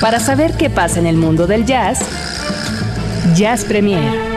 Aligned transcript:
Para 0.00 0.20
saber 0.20 0.56
qué 0.56 0.70
pasa 0.70 1.00
en 1.00 1.06
el 1.06 1.16
mundo 1.16 1.46
del 1.46 1.66
jazz, 1.66 2.00
Jazz 3.34 3.64
Premier. 3.64 4.28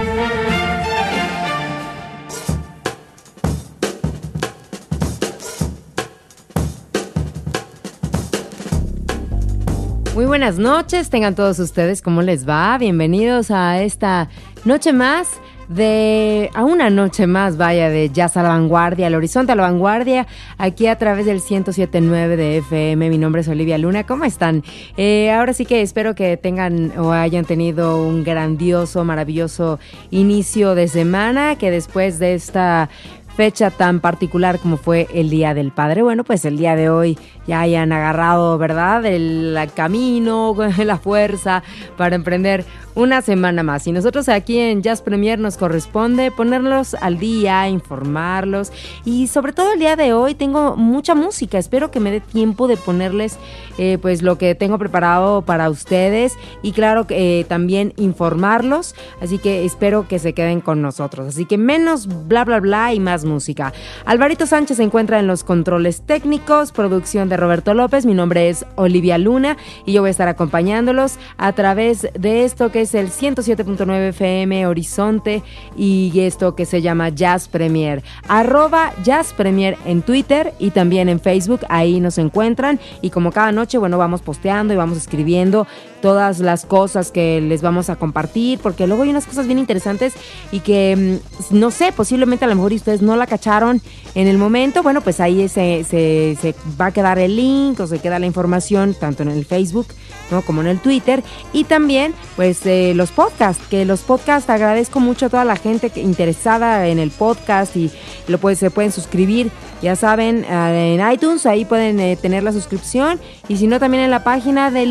Muy 10.13 10.25
buenas 10.25 10.57
noches, 10.57 11.09
tengan 11.09 11.35
todos 11.35 11.57
ustedes, 11.59 12.01
¿cómo 12.01 12.21
les 12.21 12.47
va? 12.47 12.77
Bienvenidos 12.77 13.49
a 13.49 13.81
esta 13.81 14.29
noche 14.65 14.93
más 14.93 15.29
de 15.75 16.49
a 16.53 16.63
una 16.63 16.89
noche 16.89 17.27
más, 17.27 17.57
vaya, 17.57 17.89
de 17.89 18.09
Jazz 18.09 18.37
a 18.37 18.43
la 18.43 18.49
Vanguardia, 18.49 19.07
al 19.07 19.15
Horizonte 19.15 19.51
a 19.51 19.55
la 19.55 19.63
Vanguardia, 19.63 20.27
aquí 20.57 20.87
a 20.87 20.97
través 20.97 21.25
del 21.25 21.39
107.9 21.39 22.35
de 22.35 22.57
FM. 22.57 23.09
Mi 23.09 23.17
nombre 23.17 23.41
es 23.41 23.47
Olivia 23.47 23.77
Luna. 23.77 24.05
¿Cómo 24.05 24.25
están? 24.25 24.63
Eh, 24.97 25.31
ahora 25.31 25.53
sí 25.53 25.65
que 25.65 25.81
espero 25.81 26.13
que 26.13 26.37
tengan 26.37 26.97
o 26.97 27.11
hayan 27.11 27.45
tenido 27.45 28.05
un 28.05 28.23
grandioso, 28.23 29.05
maravilloso 29.05 29.79
inicio 30.09 30.75
de 30.75 30.87
semana, 30.87 31.55
que 31.55 31.71
después 31.71 32.19
de 32.19 32.33
esta 32.33 32.89
fecha 33.35 33.71
tan 33.71 33.99
particular 33.99 34.59
como 34.59 34.77
fue 34.77 35.07
el 35.13 35.29
Día 35.29 35.53
del 35.53 35.71
Padre. 35.71 36.01
Bueno, 36.03 36.23
pues 36.23 36.45
el 36.45 36.57
día 36.57 36.75
de 36.75 36.89
hoy 36.89 37.17
ya 37.47 37.61
hayan 37.61 37.91
agarrado, 37.91 38.57
¿verdad? 38.57 39.05
El 39.05 39.57
camino, 39.75 40.55
la 40.77 40.97
fuerza 40.97 41.63
para 41.97 42.15
emprender 42.15 42.65
una 42.95 43.21
semana 43.21 43.63
más. 43.63 43.87
Y 43.87 43.91
nosotros 43.91 44.29
aquí 44.29 44.59
en 44.59 44.81
Jazz 44.81 45.01
Premier 45.01 45.39
nos 45.39 45.57
corresponde 45.57 46.31
ponerlos 46.31 46.93
al 46.95 47.19
día, 47.19 47.67
informarlos. 47.69 48.71
Y 49.05 49.27
sobre 49.27 49.53
todo 49.53 49.73
el 49.73 49.79
día 49.79 49.95
de 49.95 50.13
hoy 50.13 50.35
tengo 50.35 50.75
mucha 50.75 51.15
música. 51.15 51.57
Espero 51.57 51.91
que 51.91 51.99
me 51.99 52.11
dé 52.11 52.19
tiempo 52.19 52.67
de 52.67 52.77
ponerles 52.77 53.37
eh, 53.83 53.97
pues 53.99 54.21
lo 54.21 54.37
que 54.37 54.53
tengo 54.53 54.77
preparado 54.77 55.41
para 55.41 55.67
ustedes. 55.71 56.37
Y 56.61 56.71
claro, 56.71 57.07
eh, 57.09 57.45
también 57.49 57.93
informarlos. 57.97 58.93
Así 59.21 59.39
que 59.39 59.65
espero 59.65 60.07
que 60.07 60.19
se 60.19 60.33
queden 60.33 60.61
con 60.61 60.83
nosotros. 60.83 61.29
Así 61.29 61.45
que 61.45 61.57
menos 61.57 62.07
bla 62.27 62.45
bla 62.45 62.59
bla 62.59 62.93
y 62.93 62.99
más 62.99 63.25
música. 63.25 63.73
Alvarito 64.05 64.45
Sánchez 64.45 64.77
se 64.77 64.83
encuentra 64.83 65.19
en 65.19 65.25
los 65.25 65.43
controles 65.43 66.03
técnicos, 66.03 66.71
producción 66.71 67.27
de 67.27 67.37
Roberto 67.37 67.73
López. 67.73 68.05
Mi 68.05 68.13
nombre 68.13 68.49
es 68.49 68.67
Olivia 68.75 69.17
Luna 69.17 69.57
y 69.87 69.93
yo 69.93 70.01
voy 70.01 70.09
a 70.09 70.11
estar 70.11 70.27
acompañándolos 70.27 71.17
a 71.37 71.53
través 71.53 72.07
de 72.13 72.43
esto 72.43 72.71
que 72.71 72.81
es 72.81 72.93
el 72.93 73.09
107.9 73.09 74.09
FM 74.09 74.67
Horizonte 74.67 75.41
y 75.75 76.11
esto 76.19 76.53
que 76.55 76.67
se 76.67 76.83
llama 76.83 77.09
Jazz 77.09 77.47
Premier. 77.47 78.03
Arroba 78.27 78.93
Jazz 79.03 79.33
Premier 79.33 79.75
en 79.85 80.03
Twitter 80.03 80.53
y 80.59 80.69
también 80.69 81.09
en 81.09 81.19
Facebook. 81.19 81.61
Ahí 81.67 81.99
nos 81.99 82.19
encuentran 82.19 82.79
y 83.01 83.09
como 83.09 83.31
cada 83.31 83.51
noche, 83.51 83.70
bueno, 83.77 83.97
vamos 83.97 84.21
posteando 84.21 84.73
y 84.73 84.77
vamos 84.77 84.97
escribiendo 84.97 85.67
todas 86.01 86.39
las 86.39 86.65
cosas 86.65 87.11
que 87.11 87.39
les 87.41 87.61
vamos 87.61 87.89
a 87.89 87.95
compartir 87.95 88.59
porque 88.59 88.87
luego 88.87 89.03
hay 89.03 89.09
unas 89.09 89.25
cosas 89.25 89.45
bien 89.45 89.59
interesantes 89.59 90.13
y 90.51 90.59
que, 90.59 91.19
mm, 91.51 91.57
no 91.57 91.71
sé, 91.71 91.91
posiblemente 91.91 92.45
a 92.45 92.47
lo 92.47 92.55
mejor 92.55 92.73
ustedes 92.73 93.01
no 93.01 93.15
la 93.15 93.27
cacharon 93.27 93.81
en 94.15 94.27
el 94.27 94.37
momento. 94.37 94.83
Bueno, 94.83 95.01
pues 95.01 95.19
ahí 95.19 95.47
se, 95.47 95.83
se, 95.83 96.55
va 96.79 96.87
a 96.87 96.91
quedar 96.91 97.19
el 97.19 97.35
link 97.35 97.79
o 97.79 97.87
se 97.87 97.99
queda 97.99 98.19
la 98.19 98.25
información 98.25 98.93
tanto 98.93 99.23
en 99.23 99.29
el 99.29 99.45
Facebook 99.45 99.87
¿no? 100.31 100.41
como 100.41 100.61
en 100.61 100.67
el 100.67 100.79
Twitter 100.79 101.23
y 101.53 101.65
también 101.65 102.13
pues 102.35 102.65
eh, 102.65 102.93
los 102.95 103.11
podcasts, 103.11 103.63
que 103.69 103.85
los 103.85 104.01
podcasts 104.01 104.49
agradezco 104.49 104.99
mucho 104.99 105.27
a 105.27 105.29
toda 105.29 105.45
la 105.45 105.55
gente 105.55 105.91
interesada 105.95 106.87
en 106.87 106.99
el 106.99 107.11
podcast 107.11 107.75
y 107.75 107.91
lo 108.27 108.37
puede, 108.37 108.55
se 108.55 108.71
pueden 108.71 108.91
suscribir, 108.91 109.51
ya 109.81 109.95
saben, 109.95 110.45
en 110.45 111.11
iTunes, 111.11 111.45
ahí 111.45 111.65
pueden 111.65 111.99
eh, 111.99 112.15
tener 112.15 112.43
la 112.43 112.51
suscripción 112.51 113.19
y 113.47 113.57
si 113.57 113.67
no 113.67 113.79
también 113.79 114.03
en 114.03 114.11
la 114.11 114.23
página 114.23 114.71
de 114.71 114.85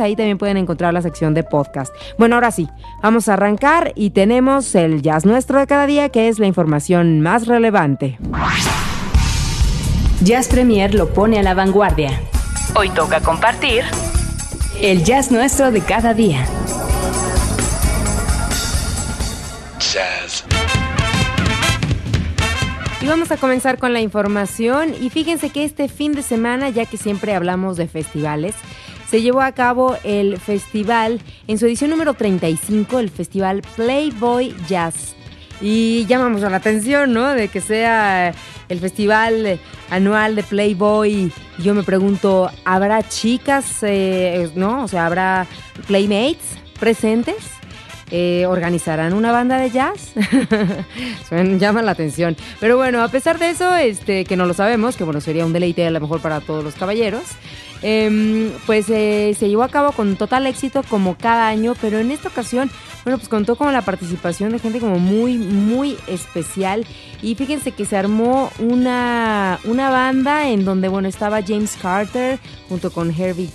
ahí 0.00 0.16
también 0.16 0.38
pueden 0.38 0.56
encontrar 0.56 0.92
la 0.92 1.02
sección 1.02 1.34
de 1.34 1.42
podcast. 1.42 1.94
Bueno, 2.18 2.36
ahora 2.36 2.50
sí, 2.50 2.68
vamos 3.02 3.28
a 3.28 3.34
arrancar 3.34 3.92
y 3.94 4.10
tenemos 4.10 4.74
el 4.74 5.02
jazz 5.02 5.24
nuestro 5.24 5.58
de 5.58 5.66
cada 5.66 5.86
día, 5.86 6.08
que 6.08 6.28
es 6.28 6.38
la 6.38 6.46
información 6.46 7.20
más 7.20 7.46
relevante. 7.46 8.18
Jazz 10.22 10.48
Premier 10.48 10.94
lo 10.94 11.08
pone 11.12 11.38
a 11.38 11.42
la 11.42 11.54
vanguardia. 11.54 12.10
Hoy 12.76 12.90
toca 12.90 13.20
compartir 13.20 13.84
el 14.80 15.04
jazz 15.04 15.30
nuestro 15.30 15.70
de 15.70 15.80
cada 15.80 16.14
día. 16.14 16.46
Jazz. 19.78 20.44
Y 23.00 23.06
vamos 23.06 23.30
a 23.30 23.36
comenzar 23.36 23.78
con 23.78 23.92
la 23.92 24.00
información 24.00 24.94
y 24.98 25.10
fíjense 25.10 25.50
que 25.50 25.64
este 25.64 25.88
fin 25.88 26.12
de 26.12 26.22
semana, 26.22 26.70
ya 26.70 26.86
que 26.86 26.96
siempre 26.96 27.34
hablamos 27.34 27.76
de 27.76 27.86
festivales, 27.86 28.54
se 29.14 29.22
llevó 29.22 29.42
a 29.42 29.52
cabo 29.52 29.96
el 30.02 30.40
festival 30.40 31.20
en 31.46 31.56
su 31.56 31.66
edición 31.66 31.90
número 31.90 32.14
35, 32.14 32.98
el 32.98 33.10
festival 33.10 33.62
Playboy 33.76 34.52
Jazz. 34.66 35.14
Y 35.60 36.04
llamamos 36.06 36.40
la 36.40 36.56
atención, 36.56 37.12
¿no? 37.12 37.28
De 37.28 37.46
que 37.46 37.60
sea 37.60 38.34
el 38.68 38.80
festival 38.80 39.60
anual 39.88 40.34
de 40.34 40.42
Playboy. 40.42 41.30
Yo 41.58 41.74
me 41.74 41.84
pregunto, 41.84 42.50
¿habrá 42.64 43.08
chicas, 43.08 43.84
eh, 43.84 44.50
no? 44.56 44.82
O 44.82 44.88
sea, 44.88 45.06
¿habrá 45.06 45.46
Playmates 45.86 46.58
presentes? 46.80 47.36
Eh, 48.10 48.46
¿Organizarán 48.46 49.12
una 49.12 49.30
banda 49.30 49.58
de 49.58 49.70
jazz? 49.70 50.12
Llama 51.60 51.82
la 51.82 51.92
atención. 51.92 52.36
Pero 52.58 52.76
bueno, 52.76 53.00
a 53.00 53.08
pesar 53.08 53.38
de 53.38 53.50
eso, 53.50 53.76
este, 53.76 54.24
que 54.24 54.36
no 54.36 54.44
lo 54.44 54.54
sabemos, 54.54 54.96
que 54.96 55.04
bueno, 55.04 55.20
sería 55.20 55.46
un 55.46 55.52
deleite 55.52 55.86
a 55.86 55.90
lo 55.92 56.00
mejor 56.00 56.20
para 56.20 56.40
todos 56.40 56.64
los 56.64 56.74
caballeros, 56.74 57.22
em, 57.84 58.50
pues 58.66 58.88
eh, 58.88 59.36
se 59.38 59.48
llevó 59.48 59.62
a 59.62 59.68
cabo 59.68 59.92
con 59.92 60.16
total 60.16 60.46
éxito 60.46 60.82
como 60.88 61.16
cada 61.16 61.46
año, 61.46 61.74
pero 61.80 61.98
en 61.98 62.10
esta 62.10 62.28
ocasión, 62.28 62.70
bueno, 63.04 63.18
pues 63.18 63.28
contó 63.28 63.56
con 63.56 63.72
la 63.72 63.82
participación 63.82 64.50
de 64.52 64.58
gente 64.58 64.80
como 64.80 64.98
muy, 64.98 65.36
muy 65.36 65.96
especial. 66.06 66.86
Y 67.22 67.34
fíjense 67.34 67.72
que 67.72 67.84
se 67.84 67.96
armó 67.96 68.50
una, 68.58 69.60
una 69.64 69.90
banda 69.90 70.48
en 70.48 70.64
donde, 70.64 70.88
bueno, 70.88 71.08
estaba 71.08 71.42
James 71.42 71.76
Carter 71.80 72.38
junto 72.68 72.90
con 72.90 73.10
Herbie 73.10 73.50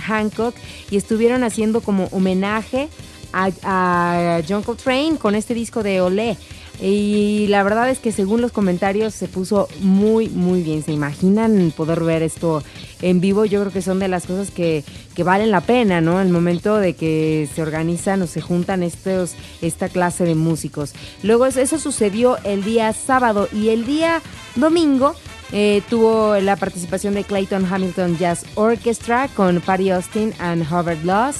Hancock 0.00 0.54
y 0.90 0.96
estuvieron 0.96 1.44
haciendo 1.44 1.82
como 1.82 2.06
homenaje 2.06 2.88
a, 3.32 3.50
a 3.62 4.40
John 4.48 4.62
Coltrane 4.62 5.18
con 5.18 5.34
este 5.34 5.54
disco 5.54 5.82
de 5.82 6.00
Olé. 6.00 6.38
Y 6.80 7.46
la 7.48 7.62
verdad 7.62 7.88
es 7.88 7.98
que 7.98 8.12
según 8.12 8.40
los 8.40 8.52
comentarios 8.52 9.14
se 9.14 9.28
puso 9.28 9.68
muy, 9.80 10.28
muy 10.28 10.62
bien. 10.62 10.82
¿Se 10.82 10.92
imaginan 10.92 11.72
poder 11.76 12.02
ver 12.02 12.22
esto 12.22 12.62
en 13.00 13.20
vivo? 13.20 13.44
Yo 13.44 13.60
creo 13.60 13.72
que 13.72 13.80
son 13.80 14.00
de 14.00 14.08
las 14.08 14.26
cosas 14.26 14.50
que, 14.50 14.84
que 15.14 15.22
valen 15.22 15.50
la 15.50 15.60
pena, 15.60 16.00
¿no? 16.00 16.20
El 16.20 16.30
momento 16.30 16.76
de 16.76 16.94
que 16.94 17.48
se 17.54 17.62
organizan 17.62 18.22
o 18.22 18.26
se 18.26 18.40
juntan 18.40 18.82
estos, 18.82 19.34
esta 19.62 19.88
clase 19.88 20.24
de 20.24 20.34
músicos. 20.34 20.94
Luego 21.22 21.46
eso, 21.46 21.78
sucedió 21.78 22.38
el 22.44 22.64
día 22.64 22.92
sábado 22.92 23.48
y 23.52 23.68
el 23.68 23.86
día 23.86 24.20
domingo 24.56 25.14
eh, 25.52 25.80
tuvo 25.88 26.36
la 26.40 26.56
participación 26.56 27.14
de 27.14 27.22
Clayton 27.22 27.72
Hamilton 27.72 28.18
Jazz 28.18 28.44
Orchestra 28.56 29.28
con 29.28 29.60
Patty 29.60 29.90
Austin 29.90 30.34
and 30.40 30.66
Howard 30.70 31.04
Loss. 31.04 31.36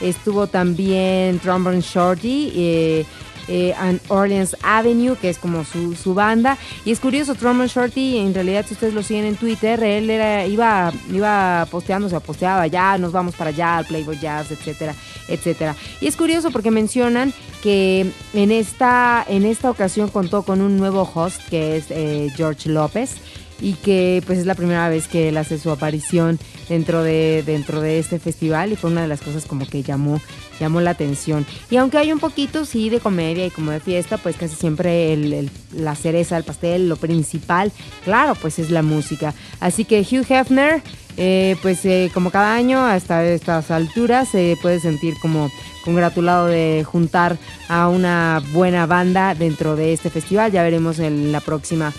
Estuvo 0.00 0.46
también 0.46 1.38
Trombone 1.38 1.80
Shorty. 1.80 2.52
eh, 2.54 3.06
eh, 3.48 3.74
Orleans 4.08 4.56
Avenue, 4.62 5.16
que 5.16 5.30
es 5.30 5.38
como 5.38 5.64
su, 5.64 5.94
su 5.94 6.14
banda. 6.14 6.58
Y 6.84 6.92
es 6.92 7.00
curioso, 7.00 7.34
Trombone 7.34 7.68
Shorty, 7.68 8.18
en 8.18 8.34
realidad, 8.34 8.64
si 8.66 8.74
ustedes 8.74 8.94
lo 8.94 9.02
siguen 9.02 9.24
en 9.24 9.36
Twitter, 9.36 9.82
él 9.82 10.10
era, 10.10 10.46
iba, 10.46 10.92
iba 11.12 11.66
posteando, 11.70 12.14
o 12.14 12.20
posteaba 12.20 12.66
ya, 12.66 12.98
nos 12.98 13.12
vamos 13.12 13.34
para 13.34 13.50
allá, 13.50 13.78
al 13.78 13.86
Playboy 13.86 14.18
Jazz, 14.18 14.50
etcétera, 14.50 14.94
etcétera. 15.28 15.74
Y 16.00 16.06
es 16.06 16.16
curioso 16.16 16.50
porque 16.50 16.70
mencionan 16.70 17.32
que 17.62 18.10
en 18.34 18.50
esta, 18.50 19.24
en 19.26 19.44
esta 19.44 19.70
ocasión 19.70 20.08
contó 20.08 20.42
con 20.42 20.60
un 20.60 20.76
nuevo 20.76 21.10
host, 21.14 21.40
que 21.48 21.76
es 21.76 21.86
eh, 21.90 22.30
George 22.36 22.68
López 22.68 23.16
y 23.64 23.72
que 23.74 24.22
pues 24.26 24.38
es 24.38 24.44
la 24.46 24.54
primera 24.54 24.88
vez 24.90 25.08
que 25.08 25.30
él 25.30 25.36
hace 25.38 25.58
su 25.58 25.70
aparición 25.70 26.38
dentro 26.68 27.02
de 27.02 27.42
dentro 27.46 27.80
de 27.80 27.98
este 27.98 28.18
festival 28.18 28.72
y 28.72 28.76
fue 28.76 28.90
una 28.90 29.00
de 29.02 29.08
las 29.08 29.22
cosas 29.22 29.46
como 29.46 29.66
que 29.66 29.82
llamó 29.82 30.20
llamó 30.60 30.80
la 30.82 30.90
atención. 30.90 31.46
Y 31.70 31.76
aunque 31.76 31.96
hay 31.98 32.12
un 32.12 32.18
poquito 32.20 32.66
sí 32.66 32.90
de 32.90 33.00
comedia 33.00 33.46
y 33.46 33.50
como 33.50 33.70
de 33.70 33.80
fiesta 33.80 34.18
pues 34.18 34.36
casi 34.36 34.54
siempre 34.54 35.12
el- 35.14 35.32
el- 35.32 35.50
la 35.74 35.94
cereza 35.94 36.36
el 36.36 36.44
pastel 36.44 36.88
lo 36.90 36.96
principal 36.96 37.72
claro 38.04 38.34
pues 38.34 38.58
es 38.58 38.70
la 38.70 38.82
música. 38.82 39.32
Así 39.60 39.84
que 39.86 40.00
Hugh 40.02 40.26
Hefner 40.30 40.82
eh, 41.16 41.56
pues 41.62 41.84
eh, 41.86 42.10
como 42.12 42.30
cada 42.32 42.54
año, 42.56 42.84
hasta 42.84 43.24
estas 43.24 43.70
alturas, 43.70 44.28
se 44.28 44.58
puede 44.60 44.80
sentir 44.80 45.14
como 45.22 45.48
congratulado 45.84 46.46
de 46.46 46.82
juntar 46.84 47.38
a 47.68 47.88
una 47.88 48.42
buena 48.52 48.84
banda 48.86 49.36
dentro 49.36 49.76
de 49.76 49.92
este 49.92 50.10
festival. 50.10 50.50
Ya 50.50 50.64
veremos 50.64 50.98
en 50.98 51.30
la 51.30 51.40
próxima 51.40 51.92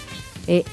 eh, 0.48 0.66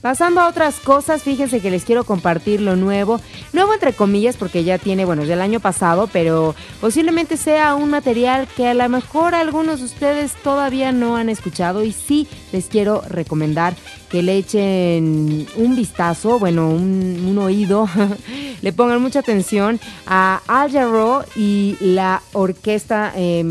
Pasando 0.00 0.40
a 0.40 0.48
otras 0.48 0.76
cosas, 0.76 1.22
fíjense 1.22 1.60
que 1.60 1.72
les 1.72 1.84
quiero 1.84 2.04
compartir 2.04 2.60
lo 2.60 2.76
nuevo. 2.76 3.20
Nuevo 3.52 3.74
entre 3.74 3.92
comillas 3.92 4.36
porque 4.36 4.62
ya 4.62 4.78
tiene, 4.78 5.04
bueno, 5.04 5.26
del 5.26 5.40
año 5.40 5.58
pasado, 5.58 6.08
pero 6.12 6.54
posiblemente 6.80 7.36
sea 7.36 7.74
un 7.74 7.90
material 7.90 8.46
que 8.56 8.68
a 8.68 8.74
lo 8.74 8.88
mejor 8.88 9.34
algunos 9.34 9.80
de 9.80 9.86
ustedes 9.86 10.34
todavía 10.44 10.92
no 10.92 11.16
han 11.16 11.28
escuchado 11.28 11.82
y 11.82 11.92
sí 11.92 12.28
les 12.52 12.66
quiero 12.66 13.02
recomendar 13.08 13.74
que 14.10 14.22
le 14.22 14.38
echen 14.38 15.46
un 15.56 15.76
vistazo, 15.76 16.38
bueno, 16.38 16.70
un, 16.70 17.38
oído, 17.38 17.88
le 18.62 18.72
pongan 18.72 19.00
mucha 19.00 19.20
atención 19.20 19.78
a 20.06 20.40
Al 20.46 20.72
Jarreau 20.72 21.22
y 21.36 21.76
la 21.80 22.22
orquesta 22.32 23.12
eh, 23.14 23.44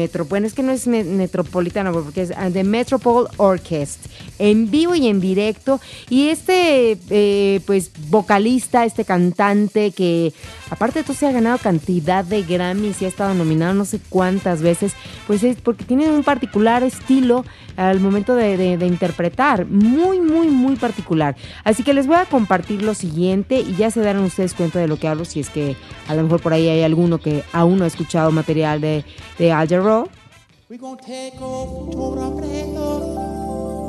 es 0.44 0.54
que 0.54 0.64
no 0.64 0.72
es 0.72 0.88
metropolitana, 0.88 1.92
porque 1.92 2.22
es 2.24 2.34
The 2.54 2.64
Metropole 2.64 3.30
Orchestra, 3.38 4.12
en 4.40 4.70
vivo 4.70 4.96
y 4.96 5.08
en 5.08 5.20
directo. 5.20 5.80
Y 6.10 6.30
este, 6.30 6.98
eh, 7.10 7.62
pues, 7.66 7.92
vocalista, 8.10 8.86
este 8.86 9.06
cantante 9.06 9.92
que, 9.92 10.34
aparte 10.70 11.00
de 11.00 11.04
todo, 11.04 11.16
se 11.16 11.28
ha 11.28 11.32
ganado 11.32 11.58
cantidad 11.58 12.24
de 12.24 12.44
Grammys 12.44 13.02
y 13.02 13.06
ha 13.06 13.08
estado 13.08 13.34
nominado 13.34 13.74
no 13.74 13.86
sé 13.86 14.00
cuántas 14.10 14.62
veces, 14.62 14.94
pues 15.26 15.44
es 15.44 15.58
porque 15.62 15.84
tiene 15.84 16.10
un 16.10 16.24
particular 16.24 16.84
estilo 16.84 17.46
al 17.76 18.00
momento 18.00 18.36
de 18.36 18.74
interpretar, 18.86 19.66
muy, 19.66 20.20
muy 20.20 20.48
muy, 20.48 20.76
particular. 20.76 21.36
Así 21.64 21.84
que 21.84 21.94
les 21.94 22.08
voy 22.08 22.18
a 22.18 22.26
compartir 22.26 22.82
lo 22.82 22.94
siguiente 22.94 23.60
y 23.60 23.76
ya 23.76 23.92
se 23.92 24.02
darán 24.02 24.24
ustedes 24.24 24.54
cuenta 24.54 24.80
de 24.80 24.88
lo 24.88 24.98
que 24.98 25.08
hablo 25.08 25.26
si 25.26 25.40
es 25.40 25.50
que 25.50 25.76
a 26.08 26.16
lo 26.16 26.24
mejor 26.24 26.42
por 26.42 26.54
ahí 26.54 26.68
hay 26.68 26.84
alguno 26.84 27.18
que 27.20 27.44
aún 27.54 27.80
no 27.80 27.86
ha 27.86 27.88
escuchado 27.88 28.32
material 28.32 28.82
de, 28.82 29.04
de 29.38 29.52
Al 29.52 29.68
Jarreau. 29.68 30.10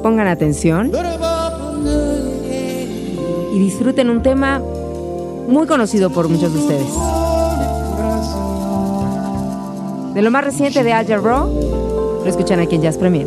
Pongan 0.02 0.28
atención 0.28 0.92
y 3.52 3.58
disfruten 3.58 4.10
un 4.10 4.22
tema 4.22 4.62
muy 5.48 5.66
conocido 5.66 6.10
por 6.10 6.28
muchos 6.28 6.52
de 6.52 6.60
ustedes. 6.60 6.92
De 10.14 10.22
lo 10.22 10.30
más 10.30 10.44
reciente 10.44 10.84
de 10.84 10.92
Al 10.92 11.06
Jarreau, 11.06 12.20
lo 12.22 12.26
escuchan 12.26 12.60
aquí 12.60 12.76
en 12.76 12.82
Jazz 12.82 12.98
Premier. 12.98 13.26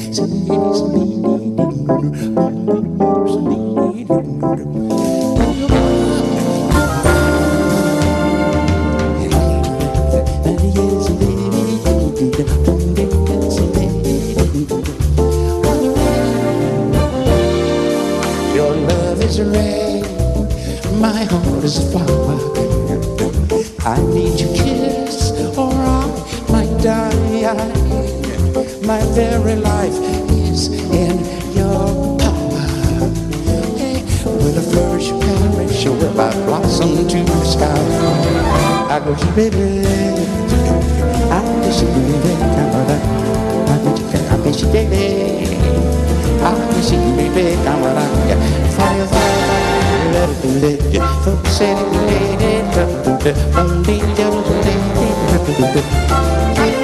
my 21.01 21.23
heart 21.23 21.63
is 21.63 21.79
a 21.79 21.85
flower. 21.89 22.37
I 23.83 23.97
need 24.13 24.39
your 24.39 24.53
kiss 24.53 25.31
or 25.57 25.73
I 25.73 26.05
might 26.51 26.77
die. 26.83 27.09
My 28.85 29.01
very 29.17 29.55
life 29.55 29.97
is 30.29 30.67
in 30.93 31.17
your 31.57 32.19
power. 32.19 32.65
Hey, 33.81 34.03
with 34.45 34.61
a 34.61 34.65
flourish 34.69 35.09
of 35.09 35.21
perish, 35.21 35.85
will 35.85 36.21
I 36.21 36.31
blossom 36.45 37.07
to 37.07 37.23
the 37.23 37.45
sky? 37.45 37.81
I 38.93 38.99
go 38.99 39.15
baby. 39.35 39.81
I 41.33 41.41
wish 41.65 41.81
you 41.81 41.87
baby, 41.97 42.33
Canada. 42.53 42.97
I 44.29 44.37
wish 44.45 44.61
you 44.61 44.71
baby. 44.71 45.05
I 46.43 46.53
wish 46.67 46.91
you 46.91 46.99
baby, 47.17 47.55
Canada. 47.63 48.05
Fire, 48.77 49.07
fire, 49.07 49.07
let 49.09 49.19
it 49.19 49.41
let 49.41 49.49
it. 49.49 49.51
Folks 49.51 49.51
say 49.51 49.57
it, 49.57 49.60
Thank 50.13 50.95
you. 55.75 56.80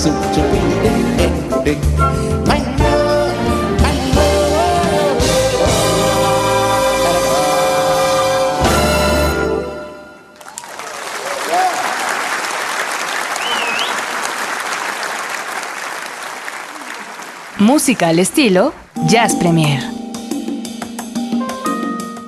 suit. 0.00 0.49
Música 17.80 18.08
al 18.08 18.18
estilo 18.18 18.74
Jazz 19.06 19.34
Premier. 19.36 19.80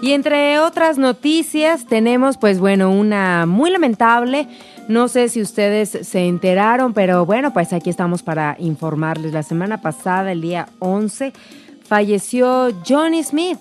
Y 0.01 0.13
entre 0.13 0.59
otras 0.59 0.97
noticias 0.97 1.85
tenemos 1.85 2.39
pues 2.39 2.59
bueno 2.59 2.91
una 2.91 3.45
muy 3.45 3.71
lamentable 3.71 4.49
no 4.89 5.09
sé 5.09 5.29
si 5.29 5.43
ustedes 5.43 5.91
se 5.91 6.27
enteraron, 6.27 6.95
pero 6.95 7.27
bueno, 7.27 7.53
pues 7.53 7.75
aquí 7.75 7.91
estamos 7.91 8.23
para 8.23 8.57
informarles. 8.61 9.35
La 9.35 9.43
semana 9.43 9.83
pasada, 9.83 10.33
el 10.33 10.41
día 10.41 10.71
11, 10.79 11.35
falleció 11.85 12.71
Johnny 12.89 13.23
Smith, 13.23 13.59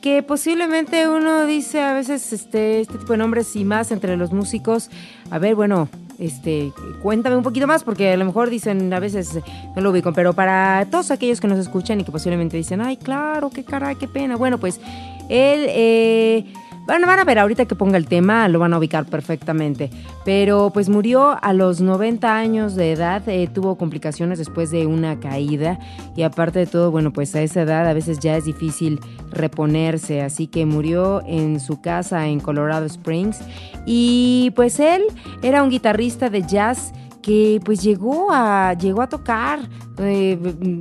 que 0.00 0.22
posiblemente 0.22 1.08
uno 1.08 1.46
dice 1.46 1.82
a 1.82 1.94
veces 1.94 2.32
este, 2.32 2.80
este 2.80 2.96
tipo 2.96 3.14
de 3.14 3.18
nombres 3.18 3.56
y 3.56 3.64
más 3.64 3.90
entre 3.90 4.16
los 4.16 4.32
músicos. 4.32 4.88
A 5.32 5.40
ver, 5.40 5.56
bueno, 5.56 5.88
este, 6.18 6.72
cuéntame 7.02 7.36
un 7.36 7.42
poquito 7.42 7.66
más 7.66 7.84
porque 7.84 8.12
a 8.12 8.16
lo 8.16 8.24
mejor 8.24 8.50
dicen 8.50 8.92
a 8.92 9.00
veces 9.00 9.38
no 9.74 9.82
lo 9.82 9.90
ubico, 9.90 10.12
pero 10.12 10.32
para 10.32 10.86
todos 10.90 11.10
aquellos 11.10 11.40
que 11.40 11.48
nos 11.48 11.58
escuchan 11.58 12.00
y 12.00 12.04
que 12.04 12.12
posiblemente 12.12 12.56
dicen, 12.56 12.80
ay, 12.80 12.96
claro, 12.96 13.50
qué 13.50 13.64
caray, 13.64 13.96
qué 13.96 14.08
pena. 14.08 14.36
Bueno, 14.36 14.58
pues 14.58 14.80
él 15.28 15.66
eh, 15.68 16.44
bueno, 16.86 17.06
van 17.06 17.18
a 17.18 17.24
ver, 17.24 17.38
ahorita 17.38 17.64
que 17.64 17.74
ponga 17.74 17.96
el 17.96 18.06
tema 18.06 18.46
lo 18.48 18.58
van 18.58 18.74
a 18.74 18.78
ubicar 18.78 19.06
perfectamente. 19.06 19.90
Pero 20.24 20.70
pues 20.72 20.88
murió 20.88 21.36
a 21.42 21.52
los 21.52 21.80
90 21.80 22.36
años 22.36 22.74
de 22.74 22.92
edad, 22.92 23.26
eh, 23.28 23.48
tuvo 23.52 23.76
complicaciones 23.76 24.38
después 24.38 24.70
de 24.70 24.86
una 24.86 25.18
caída. 25.18 25.78
Y 26.14 26.22
aparte 26.22 26.58
de 26.58 26.66
todo, 26.66 26.90
bueno, 26.90 27.12
pues 27.12 27.34
a 27.34 27.40
esa 27.40 27.62
edad 27.62 27.88
a 27.88 27.94
veces 27.94 28.18
ya 28.18 28.36
es 28.36 28.44
difícil 28.44 29.00
reponerse, 29.30 30.22
así 30.22 30.46
que 30.46 30.66
murió 30.66 31.22
en 31.26 31.58
su 31.58 31.80
casa 31.80 32.26
en 32.26 32.40
Colorado 32.40 32.84
Springs. 32.84 33.40
Y 33.86 34.52
pues 34.54 34.78
él 34.78 35.04
era 35.42 35.62
un 35.62 35.70
guitarrista 35.70 36.28
de 36.28 36.42
jazz 36.42 36.92
que 37.24 37.58
pues 37.64 37.82
llegó 37.82 38.28
a, 38.30 38.74
llegó 38.74 39.00
a 39.00 39.08
tocar, 39.08 39.60
eh, 39.96 40.38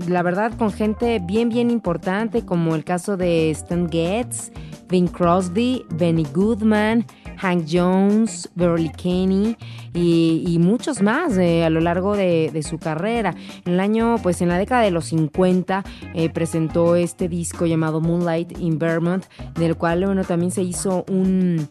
la 0.10 0.22
verdad, 0.24 0.52
con 0.58 0.74
gente 0.74 1.22
bien, 1.24 1.48
bien 1.48 1.72
importante, 1.72 2.46
como 2.46 2.76
el 2.76 2.84
caso 2.84 3.16
de 3.16 3.50
Stan 3.52 3.90
Getz, 3.90 4.52
Bing 4.94 5.08
Crosby, 5.08 5.84
Benny 5.94 6.22
Goodman, 6.22 7.04
Hank 7.38 7.66
Jones, 7.66 8.46
Beverly 8.56 8.90
Kenny 8.90 9.58
y, 9.94 10.58
muchos 10.60 11.02
más 11.02 11.38
eh, 11.38 11.64
a 11.64 11.70
lo 11.70 11.80
largo 11.80 12.16
de, 12.16 12.64
su 12.68 12.78
carrera. 12.78 13.36
En 13.66 13.74
el 13.74 13.80
año, 13.80 14.16
pues 14.22 14.42
en 14.42 14.50
la 14.50 14.58
década 14.58 14.82
de 14.82 14.92
los 14.92 15.06
50, 15.06 15.84
eh, 16.14 16.30
presentó 16.30 16.96
este 16.96 17.28
disco 17.28 17.66
llamado 17.66 18.02
Moonlight 18.02 18.58
in 18.60 18.80
Vermont, 18.80 19.26
del 19.56 19.76
cual, 19.76 20.06
bueno, 20.06 20.24
también 20.24 20.52
se 20.52 20.64
hizo 20.64 21.06
un, 21.10 21.68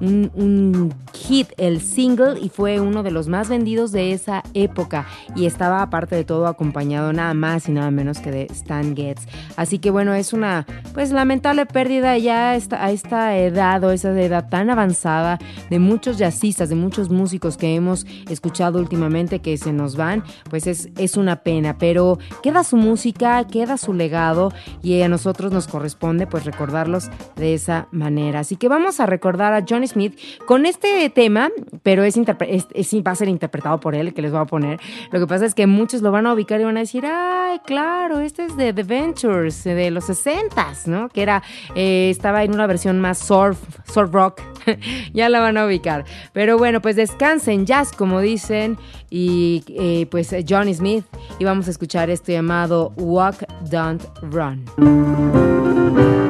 un, 0.00 0.94
hit, 1.12 1.48
el 1.56 1.80
single, 1.80 2.38
y 2.40 2.48
fue 2.48 2.80
uno 2.80 3.02
de 3.02 3.10
los 3.10 3.28
más 3.28 3.48
vendidos 3.48 3.92
de 3.92 4.12
esa 4.12 4.42
época. 4.54 5.06
Y 5.34 5.46
estaba, 5.46 5.82
aparte 5.82 6.16
de 6.16 6.24
todo, 6.24 6.46
acompañado 6.46 7.12
nada 7.12 7.34
más 7.34 7.68
y 7.68 7.72
nada 7.72 7.90
menos 7.90 8.18
que 8.18 8.30
de 8.30 8.42
Stan 8.50 8.94
Getz. 8.94 9.22
Así 9.56 9.78
que 9.78 9.90
bueno, 9.90 10.14
es 10.14 10.32
una 10.32 10.66
pues 10.92 11.10
lamentable 11.10 11.66
pérdida 11.66 12.18
ya 12.18 12.50
a 12.50 12.90
esta 12.90 13.36
edad 13.36 13.82
o 13.84 13.90
esa 13.90 14.10
edad 14.20 14.48
tan 14.48 14.70
avanzada 14.70 15.38
de 15.70 15.78
muchos 15.78 16.18
jazzistas, 16.18 16.68
de 16.68 16.74
muchos 16.74 17.10
músicos 17.10 17.56
que 17.56 17.63
hemos 17.66 18.06
escuchado 18.28 18.78
últimamente 18.78 19.40
que 19.40 19.56
se 19.56 19.72
nos 19.72 19.96
van, 19.96 20.24
pues 20.50 20.66
es, 20.66 20.88
es 20.98 21.16
una 21.16 21.42
pena. 21.42 21.78
Pero 21.78 22.18
queda 22.42 22.64
su 22.64 22.76
música, 22.76 23.46
queda 23.46 23.76
su 23.76 23.92
legado 23.92 24.52
y 24.82 25.00
a 25.02 25.08
nosotros 25.08 25.52
nos 25.52 25.68
corresponde 25.68 26.26
pues 26.26 26.44
recordarlos 26.44 27.10
de 27.36 27.54
esa 27.54 27.88
manera. 27.90 28.40
Así 28.40 28.56
que 28.56 28.68
vamos 28.68 29.00
a 29.00 29.06
recordar 29.06 29.52
a 29.52 29.64
Johnny 29.68 29.86
Smith 29.86 30.18
con 30.46 30.66
este 30.66 31.08
tema, 31.10 31.50
pero 31.82 32.04
es, 32.04 32.16
va 32.18 33.10
a 33.10 33.14
ser 33.14 33.28
interpretado 33.28 33.80
por 33.80 33.94
él, 33.94 34.14
que 34.14 34.22
les 34.22 34.32
voy 34.32 34.40
a 34.40 34.44
poner. 34.46 34.80
Lo 35.10 35.20
que 35.20 35.26
pasa 35.26 35.46
es 35.46 35.54
que 35.54 35.66
muchos 35.66 36.02
lo 36.02 36.10
van 36.10 36.26
a 36.26 36.32
ubicar 36.32 36.60
y 36.60 36.64
van 36.64 36.76
a 36.76 36.80
decir, 36.80 37.04
ay, 37.06 37.60
claro, 37.64 38.20
este 38.20 38.44
es 38.44 38.56
de 38.56 38.72
The 38.72 38.82
Ventures, 38.82 39.64
de 39.64 39.90
los 39.90 40.08
60s, 40.08 40.86
¿no? 40.86 41.08
Que 41.08 41.22
era, 41.22 41.42
eh, 41.74 42.08
estaba 42.10 42.44
en 42.44 42.54
una 42.54 42.66
versión 42.66 43.00
más 43.00 43.18
surf, 43.18 43.58
surf 43.86 44.12
rock. 44.12 44.40
ya 45.12 45.28
la 45.28 45.40
van 45.40 45.56
a 45.56 45.66
ubicar. 45.66 46.04
Pero 46.32 46.58
bueno, 46.58 46.80
pues 46.80 46.96
descansen, 46.96 47.53
jazz, 47.64 47.92
como 47.92 48.20
dicen, 48.20 48.76
y 49.10 49.62
eh, 49.68 50.06
pues 50.10 50.34
Johnny 50.48 50.74
Smith, 50.74 51.04
y 51.38 51.44
vamos 51.44 51.68
a 51.68 51.70
escuchar 51.70 52.10
esto 52.10 52.32
llamado 52.32 52.92
Walk, 52.96 53.44
Don't 53.70 54.02
Run. 54.22 56.23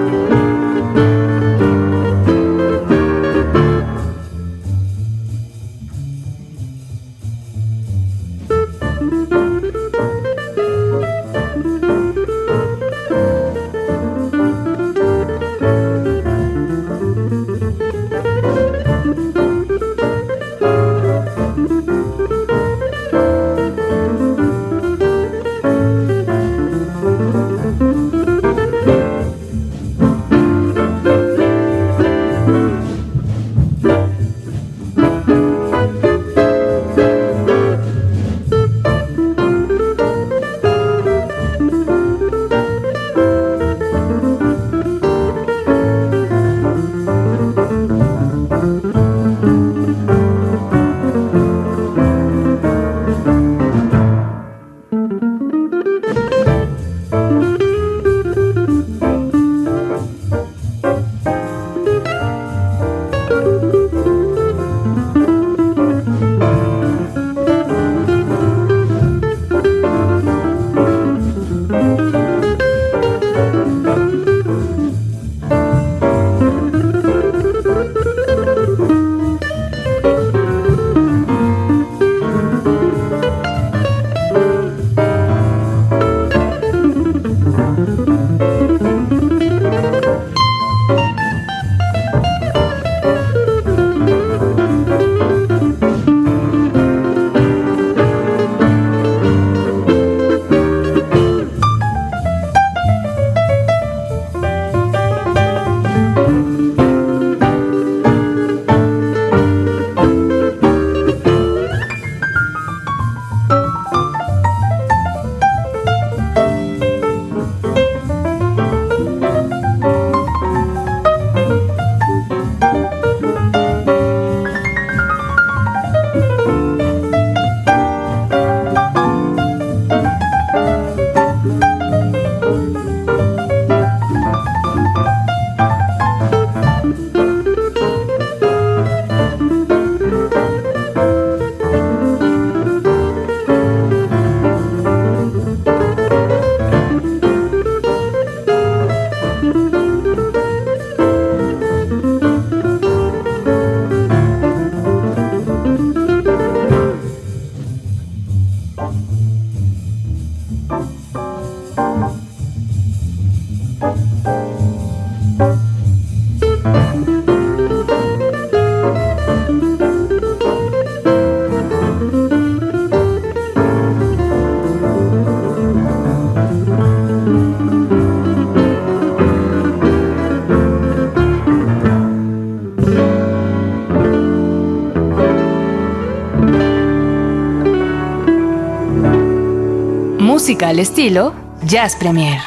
Al 190.65 190.79
estilo 190.79 191.35
Jazz 191.67 191.95
Premier. 191.95 192.39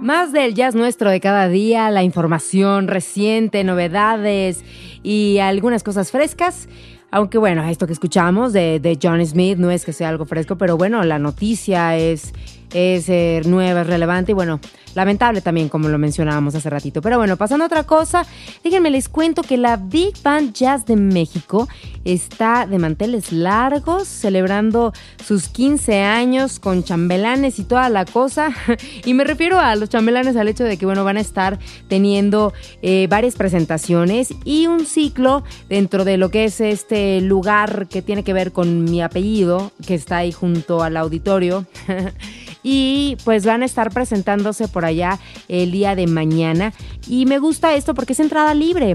Más 0.00 0.30
del 0.30 0.54
jazz 0.54 0.76
nuestro 0.76 1.10
de 1.10 1.18
cada 1.18 1.48
día, 1.48 1.90
la 1.90 2.04
información 2.04 2.86
reciente, 2.86 3.64
novedades 3.64 4.64
y 5.02 5.38
algunas 5.38 5.82
cosas 5.82 6.12
frescas. 6.12 6.68
Aunque 7.10 7.38
bueno, 7.38 7.68
esto 7.68 7.88
que 7.88 7.92
escuchamos 7.92 8.52
de, 8.52 8.78
de 8.78 9.00
John 9.02 9.26
Smith 9.26 9.58
no 9.58 9.72
es 9.72 9.84
que 9.84 9.92
sea 9.92 10.08
algo 10.08 10.24
fresco, 10.24 10.56
pero 10.56 10.76
bueno, 10.76 11.02
la 11.02 11.18
noticia 11.18 11.96
es 11.96 12.32
es 12.74 13.08
eh, 13.08 13.40
nueva, 13.46 13.82
es 13.82 13.86
relevante 13.86 14.32
y 14.32 14.34
bueno, 14.34 14.60
lamentable 14.94 15.40
también 15.40 15.68
como 15.68 15.88
lo 15.88 15.98
mencionábamos 15.98 16.54
hace 16.54 16.68
ratito. 16.68 17.00
Pero 17.00 17.18
bueno, 17.18 17.36
pasando 17.36 17.64
a 17.64 17.66
otra 17.66 17.84
cosa, 17.84 18.26
déjenme 18.62 18.90
les 18.90 19.08
cuento 19.08 19.42
que 19.42 19.56
la 19.56 19.76
Big 19.76 20.14
Band 20.22 20.52
Jazz 20.52 20.84
de 20.84 20.96
México 20.96 21.68
está 22.04 22.66
de 22.66 22.78
manteles 22.78 23.32
largos, 23.32 24.06
celebrando 24.08 24.92
sus 25.24 25.48
15 25.48 26.00
años 26.02 26.60
con 26.60 26.84
chambelanes 26.84 27.58
y 27.58 27.64
toda 27.64 27.88
la 27.88 28.04
cosa. 28.04 28.50
y 29.04 29.14
me 29.14 29.24
refiero 29.24 29.58
a 29.58 29.74
los 29.76 29.88
chambelanes 29.88 30.36
al 30.36 30.48
hecho 30.48 30.64
de 30.64 30.76
que 30.76 30.84
bueno, 30.84 31.04
van 31.04 31.16
a 31.16 31.20
estar 31.20 31.58
teniendo 31.88 32.52
eh, 32.82 33.06
varias 33.08 33.36
presentaciones 33.36 34.34
y 34.44 34.66
un 34.66 34.86
ciclo 34.86 35.44
dentro 35.68 36.04
de 36.04 36.16
lo 36.16 36.30
que 36.30 36.44
es 36.44 36.60
este 36.60 37.20
lugar 37.20 37.86
que 37.88 38.02
tiene 38.02 38.24
que 38.24 38.32
ver 38.32 38.52
con 38.52 38.84
mi 38.84 39.00
apellido, 39.00 39.72
que 39.86 39.94
está 39.94 40.18
ahí 40.18 40.32
junto 40.32 40.82
al 40.82 40.96
auditorio. 40.96 41.66
y 42.64 43.16
pues 43.22 43.46
van 43.46 43.62
a 43.62 43.66
estar 43.66 43.92
presentándose 43.92 44.66
por 44.66 44.84
allá 44.84 45.20
el 45.46 45.70
día 45.70 45.94
de 45.94 46.08
mañana. 46.08 46.72
Y 47.06 47.26
me 47.26 47.38
gusta 47.38 47.74
esto 47.74 47.94
porque 47.94 48.14
es 48.14 48.20
entrada 48.20 48.54
libre 48.54 48.94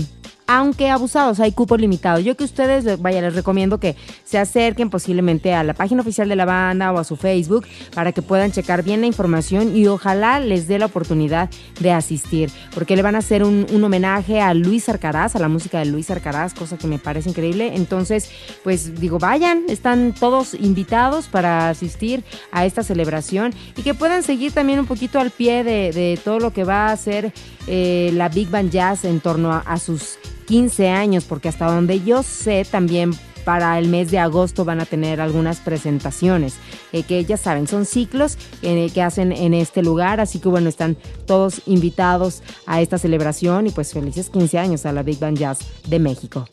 aunque 0.52 0.90
abusados, 0.90 1.40
hay 1.40 1.52
cupo 1.52 1.78
limitado. 1.78 2.18
Yo 2.20 2.36
que 2.36 2.44
ustedes, 2.44 3.00
vaya, 3.00 3.22
les 3.22 3.36
recomiendo 3.36 3.80
que 3.80 3.96
se 4.24 4.40
acerquen 4.40 4.90
posiblemente 4.90 5.54
a 5.54 5.64
la 5.64 5.76
página 5.76 6.02
oficial 6.02 6.28
de 6.28 6.36
la 6.36 6.46
banda 6.46 6.92
o 6.92 6.98
a 6.98 7.04
su 7.04 7.18
Facebook 7.18 7.68
para 7.94 8.14
que 8.14 8.24
puedan 8.24 8.52
checar 8.52 8.82
bien 8.82 9.00
la 9.00 9.06
información 9.06 9.78
y 9.78 9.86
ojalá 9.86 10.40
les 10.40 10.68
dé 10.68 10.80
la 10.80 10.88
oportunidad 10.88 11.52
de 11.80 11.92
asistir, 11.92 12.50
porque 12.74 12.96
le 12.96 13.04
van 13.04 13.14
a 13.14 13.20
hacer 13.20 13.44
un, 13.44 13.68
homenaje 13.84 14.42
a 14.42 14.56
Luis 14.56 14.90
Arcaraz, 14.90 15.36
a 15.36 15.40
la 15.40 15.50
música 15.50 15.78
de 15.78 15.86
Luis 15.86 16.10
Arcaraz, 16.10 16.56
cosa 16.56 16.80
que 16.80 16.88
me 16.88 16.98
parece 16.98 17.30
increíble. 17.30 17.76
Entonces, 17.76 18.32
pues 18.64 19.00
digo, 19.00 19.20
vayan, 19.20 19.66
están 19.70 20.16
todos 20.20 20.56
invitados 20.56 21.28
para 21.28 21.70
asistir 21.70 22.24
a 22.52 22.66
esta 22.66 22.82
celebración 22.82 23.54
y 23.78 23.84
que 23.84 23.94
puedan 23.94 24.24
seguir 24.24 24.52
también 24.52 24.80
un 24.80 24.88
poquito 24.88 25.20
al 25.20 25.30
pie 25.30 25.64
de, 25.64 26.20
todo 26.24 26.40
lo 26.40 26.54
que 26.54 26.64
va 26.64 26.88
a 26.88 26.92
hacer 26.92 27.34
eh, 27.72 28.10
la 28.14 28.30
Big 28.30 28.50
Band 28.50 28.72
Jazz 28.72 29.06
en 29.06 29.20
torno 29.20 29.54
a 29.54 29.78
sus 29.78 30.18
15 30.48 30.90
años, 30.90 31.26
porque 31.26 31.50
hasta 31.50 31.68
donde 31.68 32.04
yo 32.04 32.24
sé 32.24 32.66
también 32.66 33.12
para 33.46 33.78
el 33.78 33.88
mes 33.88 34.10
de 34.10 34.18
agosto 34.18 34.66
van 34.66 34.80
a 34.80 34.86
tener 34.86 35.22
algunas 35.22 35.60
presentaciones, 35.60 36.56
eh, 36.92 37.04
que 37.04 37.24
ya 37.26 37.38
saben, 37.38 37.68
son 37.68 37.86
ciclos 37.86 38.40
eh, 38.64 38.90
que 38.92 39.04
hacen 39.04 39.32
en 39.32 39.54
este 39.54 39.84
lugar, 39.84 40.20
así 40.20 40.40
que 40.40 40.50
bueno, 40.50 40.68
están 40.68 40.98
todos 41.28 41.62
invitados 41.68 42.42
a 42.66 42.82
esta 42.82 42.98
celebración 42.98 43.68
y 43.68 43.70
pues 43.70 43.94
felices 43.94 44.32
15 44.32 44.58
años 44.58 44.86
a 44.88 44.92
la 44.92 45.04
Big 45.04 45.20
Band 45.20 45.38
Jazz 45.38 45.60
de 45.88 46.00
México. 46.00 46.48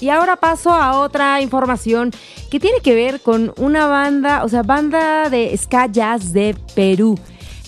Y 0.00 0.08
ahora 0.10 0.36
paso 0.36 0.70
a 0.70 1.00
otra 1.00 1.42
información 1.42 2.12
que 2.50 2.60
tiene 2.60 2.80
que 2.80 2.94
ver 2.94 3.20
con 3.20 3.52
una 3.58 3.86
banda, 3.86 4.44
o 4.44 4.48
sea, 4.48 4.62
banda 4.62 5.28
de 5.28 5.54
ska 5.58 5.86
jazz 5.86 6.32
de 6.32 6.56
Perú. 6.74 7.18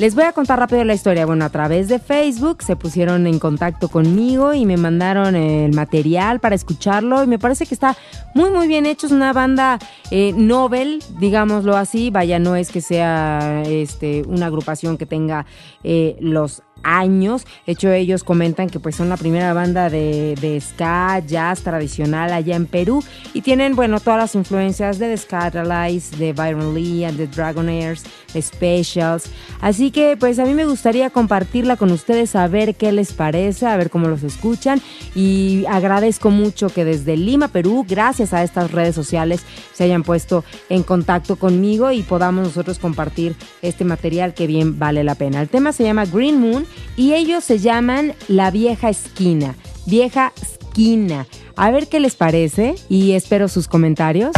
Les 0.01 0.15
voy 0.15 0.25
a 0.25 0.33
contar 0.33 0.59
rápido 0.59 0.83
la 0.83 0.95
historia. 0.95 1.27
Bueno, 1.27 1.45
a 1.45 1.51
través 1.51 1.89
de 1.89 1.99
Facebook 1.99 2.63
se 2.63 2.75
pusieron 2.75 3.27
en 3.27 3.39
contacto 3.39 3.91
conmigo 3.91 4.55
y 4.55 4.65
me 4.65 4.79
mandaron 4.79 5.37
el 5.37 5.75
material 5.75 6.41
para 6.41 6.55
escucharlo 6.55 7.23
y 7.23 7.27
me 7.27 7.39
parece 7.39 7.67
que 7.67 7.75
está 7.75 7.95
muy 8.35 8.51
muy 8.51 8.67
bien 8.67 8.87
hecho. 8.87 9.09
Es 9.09 9.13
una 9.13 9.35
banda 9.35 9.79
eh, 10.11 10.33
novel, 10.35 11.05
digámoslo 11.19 11.77
así. 11.77 12.09
Vaya, 12.09 12.39
no 12.39 12.57
es 12.57 12.71
que 12.71 12.81
sea 12.81 13.63
este, 13.67 14.23
una 14.27 14.47
agrupación 14.47 14.97
que 14.97 15.05
tenga 15.05 15.45
eh, 15.85 16.17
los 16.19 16.63
años. 16.83 17.45
De 17.66 17.73
hecho, 17.73 17.93
ellos 17.93 18.25
comentan 18.25 18.69
que 18.69 18.81
pues 18.81 18.97
son 18.97 19.09
la 19.09 19.16
primera 19.16 19.53
banda 19.53 19.90
de, 19.90 20.35
de, 20.40 20.61
ska, 20.61 21.23
jazz 21.27 21.62
tradicional 21.62 22.33
allá 22.33 22.57
en 22.57 22.66
Perú 22.66 23.03
y 23.35 23.43
tienen, 23.43 23.77
bueno, 23.77 24.01
todas 24.01 24.19
las 24.19 24.35
influencias 24.35 24.99
de 24.99 25.09
The 25.09 25.16
Scatterlights, 25.16 26.19
de 26.19 26.33
Byron 26.33 26.75
Lee, 26.75 27.05
and 27.05 27.16
The 27.16 27.27
Dragonaires, 27.27 28.05
The 28.33 28.43
Specials. 28.43 29.25
Así 29.61 29.90
que 29.90 30.16
pues 30.19 30.38
a 30.38 30.45
mí 30.45 30.55
me 30.55 30.64
gustaría 30.64 31.11
compartirla 31.11 31.77
con 31.77 31.90
ustedes, 31.90 32.37
a 32.37 32.49
ver 32.49 32.75
qué 32.75 32.93
les 32.93 33.12
parece, 33.12 33.66
a 33.66 33.77
ver 33.77 33.90
cómo 33.90 34.09
los 34.09 34.23
escuchan 34.23 34.81
y 35.14 35.64
agradezco 35.69 36.31
mucho 36.31 36.69
que 36.69 36.85
desde 36.85 37.16
Lima, 37.16 37.49
Perú, 37.49 37.85
gracias 37.88 38.33
a 38.33 38.43
estas 38.43 38.71
redes 38.71 38.95
sociales, 38.95 39.43
se 39.73 39.85
hayan 39.85 40.03
puesto 40.03 40.45
en 40.69 40.83
contacto 40.83 41.37
conmigo 41.37 41.90
y 41.93 42.03
podamos 42.03 42.45
nosotros 42.45 42.79
compartir 42.79 43.35
este 43.62 43.85
material 43.85 44.35
que 44.35 44.47
bien 44.47 44.79
vale 44.79 45.05
la 45.05 45.14
pena. 45.14 45.40
El 45.40 45.49
tema 45.49 45.73
se 45.73 45.85
llama 45.85 46.05
Green 46.05 46.40
Moon 46.40 46.66
y 46.97 47.15
ellos 47.15 47.45
se 47.45 47.59
llaman 47.59 48.15
La 48.29 48.51
Vieja 48.51 48.89
Esquina. 48.91 49.55
Vieja 49.87 50.33
Esquina. 50.41 51.27
A 51.57 51.71
ver 51.71 51.89
qué 51.89 52.01
les 52.01 52.17
parece 52.17 52.75
y 52.89 53.13
espero 53.13 53.49
sus 53.49 53.69
comentarios. 53.69 54.33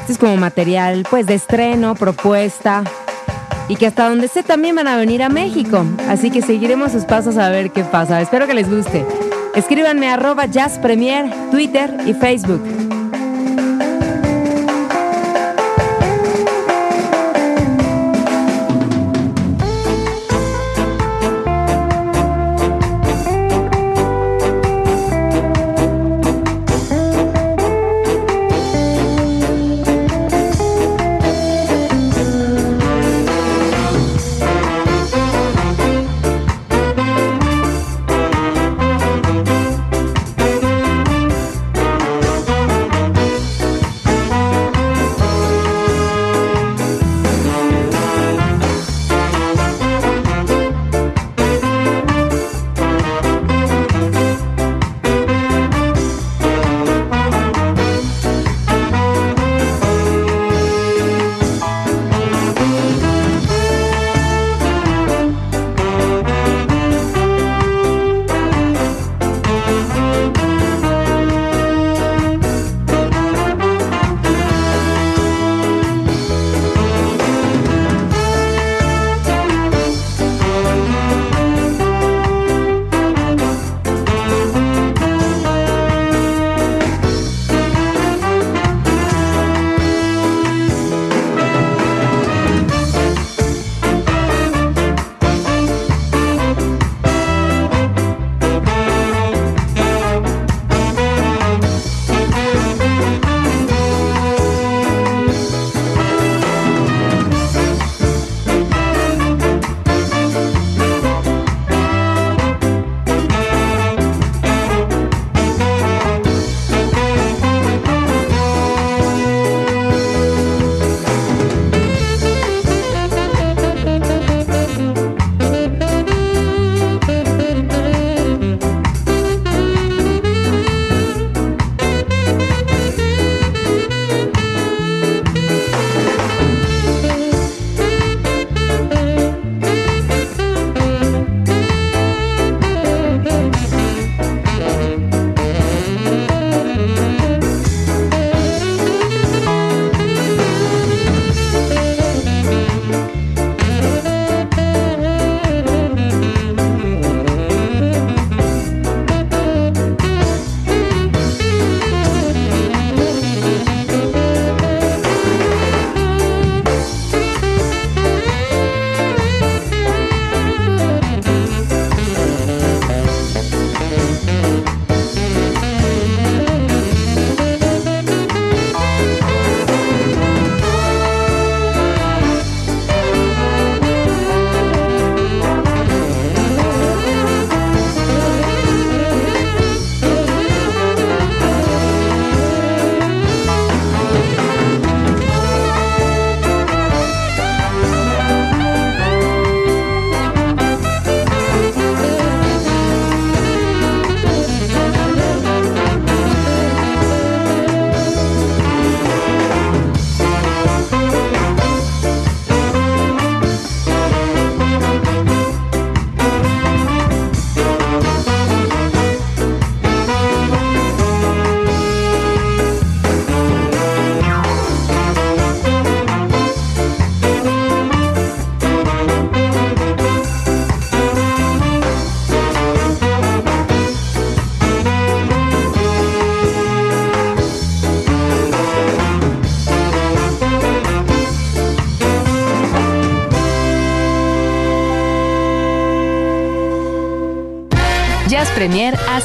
Este 0.00 0.12
es 0.12 0.18
como 0.18 0.36
material 0.36 1.04
pues 1.10 1.26
de 1.26 1.34
estreno, 1.34 1.94
propuesta 1.94 2.84
y 3.68 3.76
que 3.76 3.86
hasta 3.86 4.08
donde 4.08 4.28
sé 4.28 4.42
también 4.42 4.76
van 4.76 4.88
a 4.88 4.96
venir 4.96 5.22
a 5.22 5.28
México. 5.28 5.84
Así 6.08 6.30
que 6.30 6.42
seguiremos 6.42 6.92
sus 6.92 7.04
pasos 7.04 7.36
a 7.36 7.48
ver 7.48 7.70
qué 7.70 7.82
pasa. 7.84 8.20
Espero 8.20 8.46
que 8.46 8.54
les 8.54 8.70
guste. 8.70 9.04
Escríbanme 9.54 10.08
arroba 10.08 10.46
Jazz 10.46 10.78
Premier, 10.78 11.32
Twitter 11.50 11.96
y 12.06 12.14
Facebook. 12.14 12.62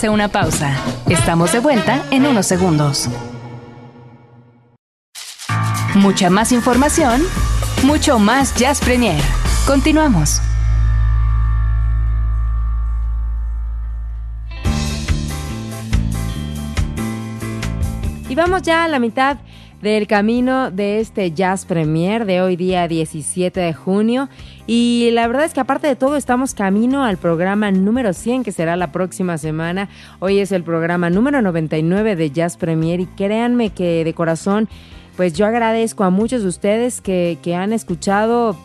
Hace 0.01 0.09
una 0.09 0.29
pausa. 0.29 0.75
Estamos 1.09 1.51
de 1.51 1.59
vuelta 1.59 2.03
en 2.09 2.25
unos 2.25 2.47
segundos. 2.47 3.07
Mucha 5.93 6.31
más 6.31 6.51
información, 6.51 7.21
mucho 7.83 8.17
más 8.17 8.55
Jazz 8.55 8.79
Premier. 8.79 9.21
Continuamos. 9.67 10.41
Y 18.27 18.33
vamos 18.33 18.63
ya 18.63 18.85
a 18.85 18.87
la 18.87 18.97
mitad 18.97 19.37
del 19.81 20.05
camino 20.05 20.69
de 20.69 20.99
este 20.99 21.31
Jazz 21.31 21.65
Premier 21.65 22.25
de 22.25 22.41
hoy 22.41 22.55
día 22.55 22.87
17 22.87 23.59
de 23.59 23.73
junio. 23.73 24.29
Y 24.67 25.09
la 25.13 25.27
verdad 25.27 25.45
es 25.45 25.53
que 25.53 25.59
aparte 25.59 25.87
de 25.87 25.95
todo 25.95 26.15
estamos 26.15 26.53
camino 26.53 27.03
al 27.03 27.17
programa 27.17 27.71
número 27.71 28.13
100 28.13 28.43
que 28.43 28.51
será 28.51 28.75
la 28.75 28.91
próxima 28.91 29.37
semana. 29.37 29.89
Hoy 30.19 30.39
es 30.39 30.51
el 30.51 30.63
programa 30.63 31.09
número 31.09 31.41
99 31.41 32.15
de 32.15 32.31
Jazz 32.31 32.57
Premier 32.57 32.99
y 32.99 33.07
créanme 33.07 33.71
que 33.71 34.03
de 34.03 34.13
corazón 34.13 34.69
pues 35.17 35.33
yo 35.33 35.45
agradezco 35.45 36.03
a 36.03 36.09
muchos 36.09 36.43
de 36.43 36.47
ustedes 36.47 37.01
que, 37.01 37.37
que 37.41 37.55
han 37.55 37.73
escuchado 37.73 38.55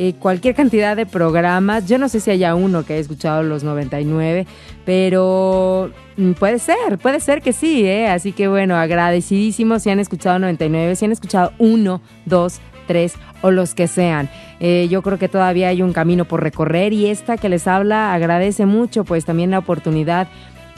eh, 0.00 0.14
cualquier 0.16 0.54
cantidad 0.54 0.96
de 0.96 1.06
programas. 1.06 1.88
Yo 1.88 1.98
no 1.98 2.08
sé 2.08 2.20
si 2.20 2.30
haya 2.30 2.54
uno 2.54 2.84
que 2.84 2.92
haya 2.92 3.02
escuchado 3.02 3.42
los 3.42 3.64
99, 3.64 4.46
pero 4.84 5.90
mm, 6.16 6.34
puede 6.34 6.60
ser, 6.60 6.98
puede 7.02 7.18
ser 7.18 7.42
que 7.42 7.52
sí, 7.52 7.84
¿eh? 7.84 8.06
Así 8.06 8.30
que 8.30 8.46
bueno, 8.46 8.76
agradecidísimos 8.76 9.82
si 9.82 9.90
han 9.90 9.98
escuchado 9.98 10.38
99, 10.38 10.94
si 10.94 11.04
han 11.04 11.10
escuchado 11.10 11.52
uno, 11.58 12.00
dos, 12.26 12.60
tres 12.86 13.14
o 13.42 13.50
los 13.50 13.74
que 13.74 13.88
sean. 13.88 14.30
Eh, 14.60 14.86
yo 14.88 15.02
creo 15.02 15.18
que 15.18 15.28
todavía 15.28 15.66
hay 15.66 15.82
un 15.82 15.92
camino 15.92 16.26
por 16.26 16.44
recorrer 16.44 16.92
y 16.92 17.06
esta 17.06 17.36
que 17.36 17.48
les 17.48 17.66
habla 17.66 18.14
agradece 18.14 18.66
mucho 18.66 19.02
pues 19.02 19.24
también 19.24 19.50
la 19.50 19.58
oportunidad 19.58 20.28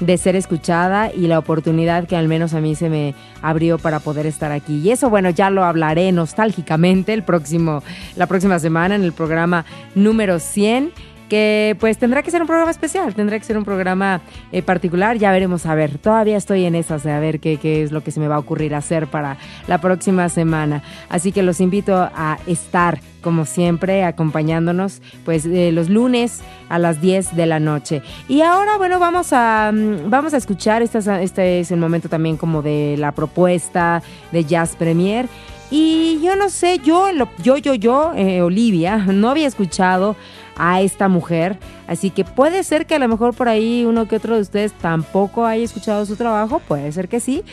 de 0.00 0.18
ser 0.18 0.34
escuchada 0.34 1.12
y 1.12 1.26
la 1.26 1.38
oportunidad 1.38 2.06
que 2.06 2.16
al 2.16 2.26
menos 2.26 2.54
a 2.54 2.60
mí 2.60 2.74
se 2.74 2.88
me 2.88 3.14
abrió 3.42 3.78
para 3.78 4.00
poder 4.00 4.26
estar 4.26 4.50
aquí. 4.50 4.78
Y 4.78 4.90
eso, 4.90 5.10
bueno, 5.10 5.30
ya 5.30 5.50
lo 5.50 5.64
hablaré 5.64 6.10
nostálgicamente 6.12 7.12
el 7.12 7.22
próximo, 7.22 7.82
la 8.16 8.26
próxima 8.26 8.58
semana 8.58 8.94
en 8.94 9.04
el 9.04 9.12
programa 9.12 9.64
número 9.94 10.38
100 10.38 10.92
que 11.30 11.76
pues 11.80 11.96
tendrá 11.96 12.22
que 12.22 12.30
ser 12.30 12.42
un 12.42 12.46
programa 12.46 12.70
especial, 12.70 13.14
tendrá 13.14 13.38
que 13.38 13.44
ser 13.46 13.56
un 13.56 13.64
programa 13.64 14.20
eh, 14.52 14.60
particular, 14.60 15.16
ya 15.16 15.32
veremos 15.32 15.64
a 15.64 15.74
ver, 15.74 15.96
todavía 15.96 16.36
estoy 16.36 16.66
en 16.66 16.74
esas 16.74 17.04
de 17.04 17.12
a 17.12 17.20
ver 17.20 17.40
qué, 17.40 17.56
qué 17.56 17.82
es 17.82 17.92
lo 17.92 18.02
que 18.04 18.10
se 18.10 18.20
me 18.20 18.28
va 18.28 18.34
a 18.34 18.38
ocurrir 18.38 18.74
hacer 18.74 19.06
para 19.06 19.38
la 19.66 19.80
próxima 19.80 20.28
semana. 20.28 20.82
Así 21.08 21.32
que 21.32 21.42
los 21.42 21.62
invito 21.62 21.94
a 21.96 22.38
estar 22.46 23.00
como 23.20 23.44
siempre, 23.44 24.04
acompañándonos 24.04 25.00
pues 25.24 25.46
eh, 25.46 25.72
los 25.72 25.88
lunes 25.88 26.40
a 26.68 26.78
las 26.78 27.00
10 27.00 27.36
de 27.36 27.46
la 27.46 27.60
noche. 27.60 28.02
Y 28.28 28.42
ahora, 28.42 28.76
bueno, 28.76 28.98
vamos 28.98 29.32
a, 29.32 29.70
mm, 29.72 30.10
vamos 30.10 30.34
a 30.34 30.36
escuchar, 30.36 30.82
este, 30.82 30.98
este 31.22 31.60
es 31.60 31.70
el 31.70 31.78
momento 31.78 32.08
también 32.08 32.36
como 32.36 32.62
de 32.62 32.96
la 32.98 33.12
propuesta 33.12 34.02
de 34.32 34.44
Jazz 34.44 34.76
Premier. 34.76 35.28
Y 35.70 36.20
yo 36.22 36.34
no 36.36 36.50
sé, 36.50 36.78
yo, 36.78 37.06
yo, 37.42 37.56
yo, 37.56 37.74
yo, 37.74 38.12
eh, 38.14 38.42
Olivia, 38.42 38.98
no 38.98 39.30
había 39.30 39.46
escuchado 39.46 40.16
a 40.56 40.80
esta 40.80 41.08
mujer. 41.08 41.58
Así 41.86 42.10
que 42.10 42.24
puede 42.24 42.64
ser 42.64 42.86
que 42.86 42.96
a 42.96 42.98
lo 42.98 43.08
mejor 43.08 43.34
por 43.34 43.48
ahí 43.48 43.84
uno 43.86 44.06
que 44.08 44.16
otro 44.16 44.34
de 44.34 44.42
ustedes 44.42 44.72
tampoco 44.72 45.46
haya 45.46 45.64
escuchado 45.64 46.04
su 46.06 46.16
trabajo, 46.16 46.60
puede 46.66 46.90
ser 46.92 47.08
que 47.08 47.20
sí, 47.20 47.44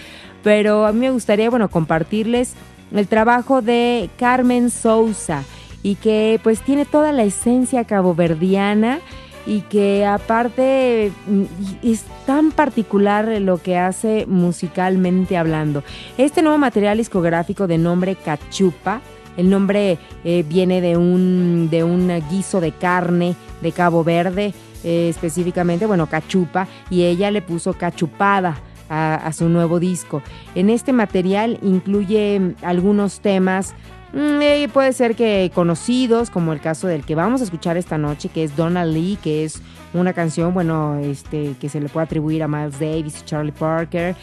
pero 0.44 0.86
a 0.86 0.92
mí 0.92 1.00
me 1.00 1.12
gustaría, 1.12 1.50
bueno, 1.50 1.70
compartirles 1.70 2.54
el 2.92 3.08
trabajo 3.08 3.62
de 3.62 4.10
Carmen 4.18 4.70
Sousa 4.70 5.44
y 5.84 5.96
que 5.96 6.40
pues 6.44 6.62
tiene 6.62 6.86
toda 6.86 7.12
la 7.12 7.24
esencia 7.24 7.86
caboverdiana 7.86 9.00
y 9.48 9.62
que 9.62 10.06
aparte 10.06 11.12
mm, 11.26 11.44
es 11.82 12.04
tan 12.28 12.52
particular 12.52 13.28
lo 13.42 13.58
que 13.58 13.78
hace 13.78 14.26
musicalmente 14.28 15.38
hablando. 15.38 15.84
Este 16.18 16.44
nuevo 16.44 16.60
material 16.60 16.98
discográfico 16.98 17.66
de 17.66 17.80
nombre 17.80 18.16
Cachupa 18.16 19.02
el 19.38 19.52
nombre 19.52 20.00
eh, 20.24 20.44
viene 20.48 20.82
de 20.82 20.98
un, 20.98 21.70
de 21.70 21.84
un 21.84 22.12
guiso 22.30 22.60
de 22.60 22.72
carne 22.72 23.36
de 23.62 23.72
Cabo 23.72 24.04
Verde, 24.04 24.54
eh, 24.84 25.10
específicamente, 25.10 25.86
bueno, 25.86 26.08
cachupa, 26.08 26.68
y 26.90 27.04
ella 27.04 27.32
le 27.32 27.42
puso 27.42 27.74
cachupada. 27.74 28.58
A, 28.90 29.34
su 29.34 29.50
nuevo 29.50 29.82
disco. 29.82 30.22
En 30.56 30.70
este 30.70 30.94
material 30.94 31.60
incluye 31.62 32.56
algunos 32.62 33.20
temas 33.20 33.76
mm, 34.18 34.42
eh, 34.42 34.70
puede 34.72 34.92
ser 34.94 35.16
que 35.16 35.52
conocidos, 35.54 36.30
como 36.30 36.52
el 36.54 36.60
caso 36.60 36.88
del 36.88 37.06
que 37.06 37.16
vamos 37.16 37.42
a 37.42 37.44
escuchar 37.46 37.78
esta 37.78 37.98
noche, 37.98 38.30
que 38.30 38.44
es 38.44 38.56
Donald 38.56 38.94
Lee, 38.94 39.18
que 39.22 39.46
es 39.46 39.62
una 39.94 40.14
canción, 40.14 40.54
bueno, 40.54 41.00
este, 41.00 41.56
que 41.60 41.70
se 41.70 41.80
le 41.80 41.88
puede 41.88 42.06
atribuir 42.06 42.44
a 42.44 42.48
Miles 42.48 42.80
Davis 42.80 43.22
y 43.22 43.26
Charlie 43.26 43.54
Parker. 43.54 44.16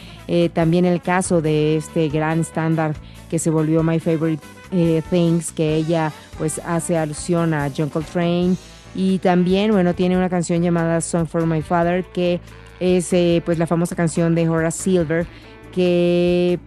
también 0.53 0.85
el 0.85 1.01
caso 1.01 1.41
de 1.41 1.77
este 1.77 2.09
gran 2.09 2.41
estándar 2.41 2.95
que 3.31 3.39
se 3.39 3.51
volvió 3.51 3.83
My 3.83 3.99
Favorite 3.99 4.43
eh, 4.71 5.03
Things, 5.11 5.53
que 5.53 5.75
ella 5.77 6.13
pues 6.39 6.61
hace 6.65 6.97
alusión 6.97 7.55
a 7.55 7.71
John 7.77 7.89
Coltrane. 7.89 8.57
Y 8.95 9.19
también, 9.19 9.73
bueno, 9.73 9.95
tiene 9.95 10.17
una 10.17 10.29
canción 10.29 10.63
llamada 10.63 11.01
Song 11.01 11.27
for 11.27 11.47
My 11.47 11.63
Father, 11.63 12.05
que 12.05 12.41
es 12.81 13.13
eh, 13.13 13.43
pues 13.45 13.59
la 13.59 13.67
famosa 13.67 13.97
canción 13.97 14.35
de 14.35 14.49
Horace 14.49 14.83
Silver, 14.83 15.27
que, 15.73 16.59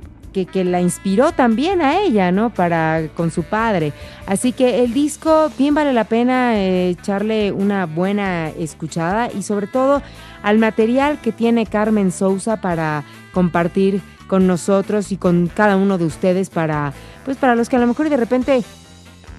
que, 0.46 0.64
la 0.64 0.82
inspiró 0.82 1.32
también 1.32 1.82
a 1.82 2.00
ella, 2.00 2.32
¿no? 2.32 2.50
Para 2.50 3.08
con 3.16 3.32
su 3.32 3.44
padre. 3.44 3.94
Así 4.26 4.52
que 4.52 4.84
el 4.84 4.94
disco 4.94 5.52
bien 5.58 5.74
vale 5.74 5.94
la 5.94 6.04
pena 6.04 6.58
eh, 6.58 6.90
echarle 6.90 7.52
una 7.52 7.86
buena 7.86 8.50
escuchada 8.50 9.30
y 9.32 9.44
sobre 9.44 9.68
todo 9.68 10.02
al 10.44 10.60
material 10.60 11.20
que 11.22 11.32
tiene 11.32 11.66
Carmen 11.66 12.12
Sousa 12.12 12.62
para 12.62 13.04
compartir 13.34 14.02
con 14.28 14.46
nosotros 14.46 15.12
y 15.12 15.18
con 15.18 15.48
cada 15.48 15.78
uno 15.78 15.98
de 15.98 16.06
ustedes 16.06 16.50
para, 16.50 16.94
pues 17.26 17.38
para 17.38 17.56
los 17.56 17.70
que 17.70 17.78
a 17.78 17.80
lo 17.80 17.88
mejor 17.88 18.10
de 18.10 18.18
repente 18.18 18.64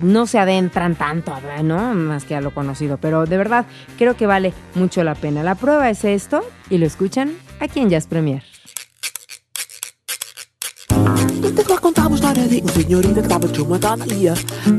no 0.01 0.27
se 0.27 0.39
adentran 0.39 0.95
tanto, 0.95 1.35
¿no? 1.63 1.95
Más 1.95 2.25
que 2.25 2.35
a 2.35 2.41
lo 2.41 2.53
conocido, 2.53 2.99
pero 2.99 3.27
de 3.27 3.37
verdad 3.37 3.67
creo 3.97 4.17
que 4.17 4.27
vale 4.27 4.53
mucho 4.75 5.03
la 5.05 5.15
pena. 5.15 5.43
La 5.43 5.55
prueba 5.55 5.91
es 5.91 6.05
esto 6.05 6.43
y 6.71 6.79
lo 6.79 6.87
escuchan 6.87 7.33
aquí 7.61 7.81
en 7.81 7.91
Jazz 7.91 8.07
Premier. 8.07 8.43
Até 11.59 11.65
que 11.65 11.73
lá 11.73 11.81
contava 11.81 12.11
a 12.11 12.15
história 12.15 12.47
de 12.47 12.63
um 12.63 12.69
senhorita 12.69 13.15
que 13.15 13.21
estava 13.21 13.49
de 13.49 13.61
uma 13.61 13.79
tonalha. 13.81 14.35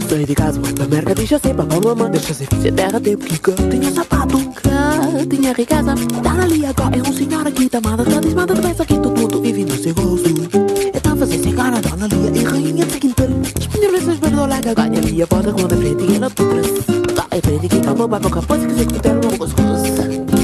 Saí 0.07 0.25
de 0.25 0.33
casa, 0.33 0.61
uma 0.61 0.87
merda, 0.87 1.13
deixa 1.13 1.37
ser, 1.37 1.53
papá, 1.53 1.75
mamãe, 1.77 2.09
deixa 2.09 2.33
ser, 2.33 2.47
fiz 2.47 2.65
a 2.67 2.71
terra, 2.71 3.01
tem 3.01 3.17
pica. 3.17 3.51
Tinha 3.51 3.91
sapato, 3.91 4.37
que 4.39 5.35
tinha 5.35 5.51
riqueza. 5.51 5.93
Tonalha 6.23 6.69
agora 6.69 6.97
é 6.97 7.01
um 7.01 7.13
senhor 7.13 7.45
aqui, 7.45 7.67
tamada, 7.67 8.05
tá 8.05 8.21
desmada, 8.21 8.53
mas 8.63 8.79
aqui, 8.79 8.93
tudo, 8.93 9.27
tudo, 9.27 9.41
vive 9.41 9.65
no 9.65 9.75
seu 9.75 9.93
gosto. 9.93 10.29
Eu 10.93 11.01
tava 11.01 11.27
sem 11.27 11.43
cegar 11.43 11.73
a 11.73 11.81
tonalia 11.81 12.31
e 12.33 12.43
rainha 12.45 12.85
de 12.85 12.97
quintal. 12.97 13.27
Espinha 13.59 13.91
vezes 13.91 14.17
verdolaga, 14.17 14.73
ganha 14.73 15.01
minha 15.01 15.27
bota, 15.27 15.51
quando 15.51 15.73
a 15.73 15.75
frente 15.75 16.03
e 16.09 16.15
ela 16.15 16.29
putra. 16.29 16.61
Tá, 17.13 17.27
é 17.31 17.41
frente 17.41 17.67
que 17.67 17.79
tá 17.81 17.93
bom, 17.93 18.07
vai 18.07 18.21
pra 18.21 18.29
capaz, 18.29 18.65
que 18.65 18.73
se 18.73 18.79
escutar 18.79 19.17
uma 19.17 19.35
voz 19.35 19.51
russa 19.51 20.38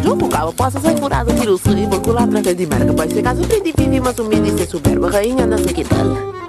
de 0.00 0.08
um 0.08 0.52
possa 0.52 0.80
ser 0.80 0.96
furado, 0.98 1.32
tiro 1.34 1.54
o 1.54 1.58
sangue, 1.58 1.88
circular 1.90 2.26
na 2.26 2.40
de 2.40 2.66
merca, 2.66 2.92
pode 2.92 3.14
ser 3.14 3.22
caso 3.22 3.42
frente 3.44 3.72
vive, 3.76 4.00
mas 4.00 4.18
humilde 4.18 4.50
e 4.50 4.58
ser 4.58 4.66
soberba, 4.66 5.10
rainha 5.10 5.46
na 5.46 5.58
sequidala. 5.58 6.40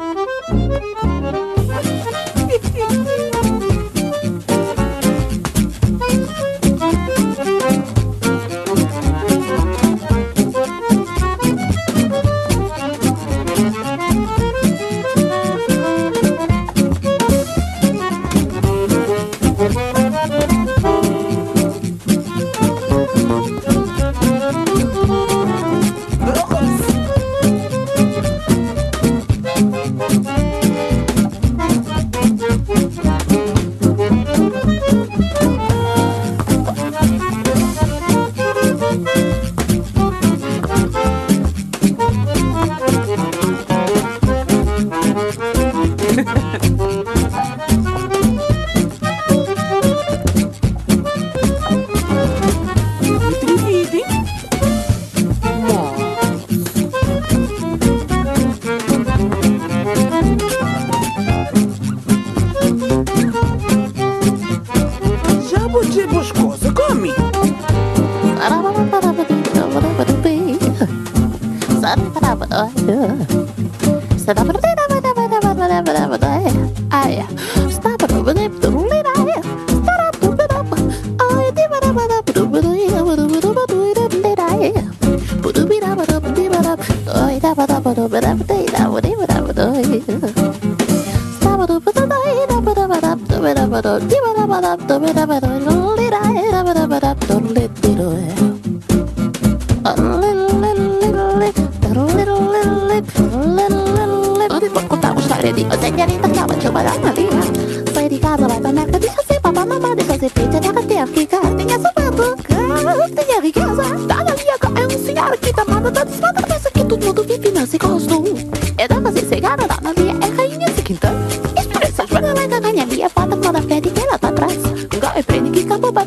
Acabou, 125.72 125.92
vai 125.94 126.06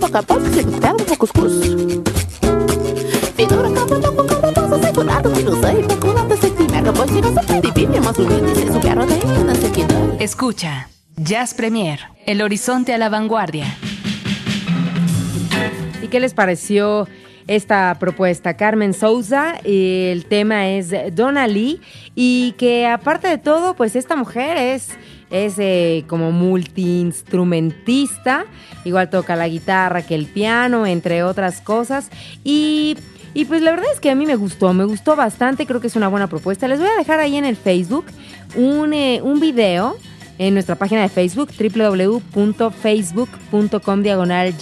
que 1.06 1.16
cuscuz. 1.16 1.52
Curado, 4.94 5.32
que 5.32 5.42
não 5.42 5.60
sei, 5.60 5.84
sei 6.40 6.50
que 6.50 6.70
merda, 6.70 6.92
pois 6.92 7.10
vive, 7.10 8.00
mas 8.00 8.16
não 8.16 9.54
sei 9.54 9.70
que 9.70 9.84
dá. 9.84 10.22
Escucha 10.22 10.88
Jazz 11.16 11.54
Premier, 11.54 12.00
El 12.26 12.42
Horizonte 12.42 12.92
a 12.94 12.98
la 12.98 13.08
Vanguardia. 13.08 13.66
¿Y 16.02 16.08
qué 16.08 16.20
les 16.20 16.34
pareció 16.34 17.08
esta 17.46 17.96
propuesta? 17.98 18.56
Carmen 18.56 18.94
Souza, 18.94 19.54
y 19.64 20.10
el 20.12 20.26
tema 20.26 20.68
es 20.68 20.92
Donna 21.12 21.46
Lee, 21.46 21.80
y 22.14 22.52
que 22.52 22.86
aparte 22.86 23.28
de 23.28 23.38
todo, 23.38 23.74
pues 23.74 23.96
esta 23.96 24.14
mujer 24.14 24.56
es, 24.58 24.90
es 25.30 25.54
eh, 25.58 26.04
como 26.06 26.32
multiinstrumentista, 26.32 28.46
igual 28.84 29.08
toca 29.10 29.36
la 29.36 29.48
guitarra 29.48 30.02
que 30.02 30.14
el 30.14 30.26
piano, 30.26 30.86
entre 30.86 31.22
otras 31.22 31.60
cosas, 31.60 32.10
y... 32.42 32.96
Y 33.36 33.46
pues 33.46 33.62
la 33.62 33.72
verdad 33.72 33.88
es 33.92 33.98
que 33.98 34.10
a 34.10 34.14
mí 34.14 34.26
me 34.26 34.36
gustó, 34.36 34.72
me 34.72 34.84
gustó 34.84 35.16
bastante, 35.16 35.66
creo 35.66 35.80
que 35.80 35.88
es 35.88 35.96
una 35.96 36.06
buena 36.06 36.28
propuesta. 36.28 36.68
Les 36.68 36.78
voy 36.78 36.86
a 36.86 36.96
dejar 36.96 37.18
ahí 37.18 37.34
en 37.34 37.44
el 37.44 37.56
Facebook 37.56 38.04
un, 38.54 38.94
eh, 38.94 39.20
un 39.24 39.40
video 39.40 39.96
en 40.38 40.54
nuestra 40.54 40.76
página 40.76 41.02
de 41.02 41.08
Facebook, 41.08 41.50
www.facebook.com 41.58 44.02
diagonal. 44.02 44.54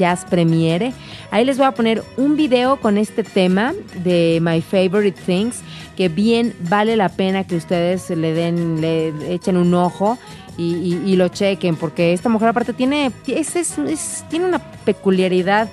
Ahí 1.30 1.44
les 1.44 1.58
voy 1.58 1.66
a 1.66 1.72
poner 1.72 2.02
un 2.16 2.36
video 2.36 2.80
con 2.80 2.96
este 2.98 3.24
tema 3.24 3.72
de 4.04 4.38
My 4.42 4.60
Favorite 4.60 5.18
Things, 5.24 5.62
que 5.96 6.08
bien 6.08 6.54
vale 6.68 6.96
la 6.96 7.08
pena 7.08 7.46
que 7.46 7.56
ustedes 7.56 8.10
le 8.10 8.34
den, 8.34 8.80
le 8.80 9.12
echen 9.32 9.56
un 9.56 9.72
ojo. 9.74 10.18
Y, 10.58 10.98
y- 11.06 11.16
lo 11.16 11.28
chequen, 11.28 11.76
porque 11.76 12.12
esta 12.12 12.28
mujer 12.28 12.48
aparte 12.48 12.72
tiene, 12.74 13.10
es- 13.26 14.24
tiene 14.28 14.44
una 14.46 14.58
peculiaridad 14.58 15.68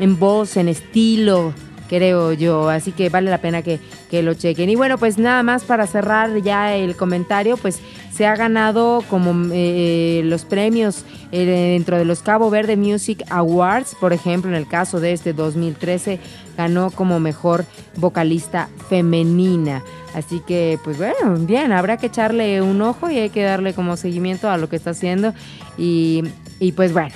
en 0.00 0.18
voz, 0.18 0.56
en 0.56 0.68
estilo, 0.68 1.52
creo 1.88 2.32
yo. 2.32 2.68
Así 2.70 2.92
que 2.92 3.08
vale 3.10 3.30
la 3.30 3.38
pena 3.38 3.62
que, 3.62 3.78
que 4.10 4.22
lo 4.22 4.34
chequen. 4.34 4.70
Y 4.70 4.74
bueno, 4.76 4.96
pues 4.98 5.18
nada 5.18 5.42
más 5.42 5.64
para 5.64 5.86
cerrar 5.86 6.36
ya 6.42 6.74
el 6.74 6.96
comentario, 6.96 7.56
pues 7.58 7.80
se 8.12 8.26
ha 8.26 8.34
ganado 8.36 9.04
como 9.10 9.52
eh, 9.52 10.22
los 10.24 10.46
premios 10.46 11.04
eh, 11.32 11.44
dentro 11.44 11.98
de 11.98 12.06
los 12.06 12.22
Cabo 12.22 12.48
Verde 12.48 12.76
Music 12.78 13.22
Awards, 13.28 13.94
por 14.00 14.14
ejemplo, 14.14 14.50
en 14.50 14.56
el 14.56 14.66
caso 14.66 14.98
de 15.00 15.12
este 15.12 15.34
2013, 15.34 16.18
ganó 16.56 16.90
como 16.90 17.20
mejor 17.20 17.64
vocalista 17.96 18.68
femenina. 18.88 19.82
Así 20.14 20.40
que, 20.46 20.78
pues 20.82 20.96
bueno, 20.96 21.36
bien, 21.40 21.72
habrá 21.72 21.98
que 21.98 22.06
echarle 22.06 22.62
un 22.62 22.80
ojo 22.80 23.10
y 23.10 23.18
hay 23.18 23.30
que 23.30 23.42
darle 23.42 23.74
como 23.74 23.96
seguimiento 23.96 24.48
a 24.48 24.56
lo 24.56 24.68
que 24.68 24.76
está 24.76 24.90
haciendo. 24.90 25.34
Y, 25.76 26.22
y 26.58 26.72
pues 26.72 26.92
bueno. 26.92 27.14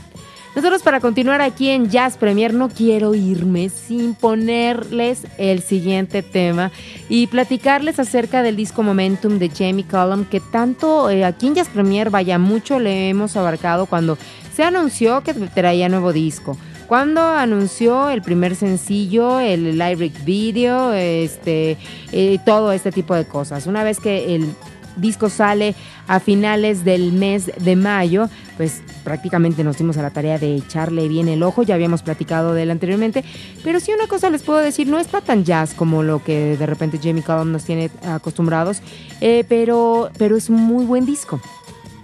Nosotros 0.54 0.82
para 0.82 0.98
continuar 0.98 1.40
aquí 1.40 1.68
en 1.68 1.90
Jazz 1.90 2.16
Premier 2.16 2.52
no 2.52 2.68
quiero 2.68 3.14
irme 3.14 3.68
sin 3.68 4.16
ponerles 4.16 5.22
el 5.38 5.62
siguiente 5.62 6.22
tema 6.22 6.72
y 7.08 7.28
platicarles 7.28 8.00
acerca 8.00 8.42
del 8.42 8.56
disco 8.56 8.82
Momentum 8.82 9.38
de 9.38 9.48
Jamie 9.48 9.84
Cullum 9.84 10.24
que 10.24 10.40
tanto 10.40 11.08
eh, 11.08 11.24
aquí 11.24 11.46
en 11.46 11.54
Jazz 11.54 11.68
Premier 11.68 12.10
vaya 12.10 12.38
mucho 12.38 12.80
le 12.80 13.08
hemos 13.08 13.36
abarcado 13.36 13.86
cuando 13.86 14.18
se 14.52 14.64
anunció 14.64 15.22
que 15.22 15.34
traía 15.34 15.88
nuevo 15.88 16.12
disco. 16.12 16.56
Cuando 16.90 17.20
anunció 17.22 18.10
el 18.10 18.20
primer 18.20 18.56
sencillo, 18.56 19.38
el 19.38 19.78
lyric 19.78 20.24
video, 20.24 20.92
este, 20.92 21.76
eh, 22.10 22.38
todo 22.44 22.72
este 22.72 22.90
tipo 22.90 23.14
de 23.14 23.26
cosas. 23.26 23.68
Una 23.68 23.84
vez 23.84 24.00
que 24.00 24.34
el 24.34 24.52
disco 24.96 25.28
sale 25.28 25.76
a 26.08 26.18
finales 26.18 26.84
del 26.84 27.12
mes 27.12 27.52
de 27.60 27.76
mayo, 27.76 28.28
pues 28.56 28.82
prácticamente 29.04 29.62
nos 29.62 29.78
dimos 29.78 29.98
a 29.98 30.02
la 30.02 30.10
tarea 30.10 30.36
de 30.40 30.56
echarle 30.56 31.06
bien 31.06 31.28
el 31.28 31.44
ojo, 31.44 31.62
ya 31.62 31.76
habíamos 31.76 32.02
platicado 32.02 32.54
de 32.54 32.64
él 32.64 32.72
anteriormente, 32.72 33.22
pero 33.62 33.78
sí 33.78 33.92
una 33.92 34.08
cosa 34.08 34.28
les 34.28 34.42
puedo 34.42 34.58
decir, 34.58 34.88
no 34.88 34.98
está 34.98 35.20
tan 35.20 35.44
jazz 35.44 35.74
como 35.74 36.02
lo 36.02 36.24
que 36.24 36.56
de 36.56 36.66
repente 36.66 36.98
Jamie 37.00 37.22
Cullum 37.22 37.52
nos 37.52 37.62
tiene 37.62 37.88
acostumbrados, 38.04 38.82
eh, 39.20 39.44
pero, 39.48 40.10
pero 40.18 40.36
es 40.36 40.50
un 40.50 40.56
muy 40.56 40.84
buen 40.86 41.06
disco. 41.06 41.40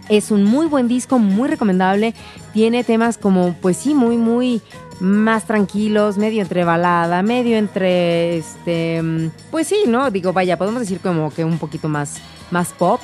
Es 0.08 0.30
un 0.30 0.44
muy 0.44 0.66
buen 0.66 0.88
disco, 0.88 1.18
muy 1.18 1.48
recomendable. 1.48 2.14
Tiene 2.52 2.84
temas 2.84 3.18
como, 3.18 3.54
pues 3.60 3.76
sí, 3.76 3.94
muy, 3.94 4.16
muy 4.16 4.62
más 5.00 5.46
tranquilos, 5.46 6.16
medio 6.16 6.42
entre 6.42 6.64
balada, 6.64 7.22
medio 7.22 7.56
entre, 7.56 8.38
este, 8.38 9.02
mm, 9.02 9.30
pues 9.50 9.66
sí, 9.66 9.84
¿no? 9.86 10.10
Digo, 10.10 10.32
vaya, 10.32 10.56
podemos 10.56 10.80
decir 10.80 11.00
como 11.00 11.32
que 11.32 11.44
un 11.44 11.58
poquito 11.58 11.88
más, 11.88 12.16
más 12.50 12.72
pop. 12.72 13.00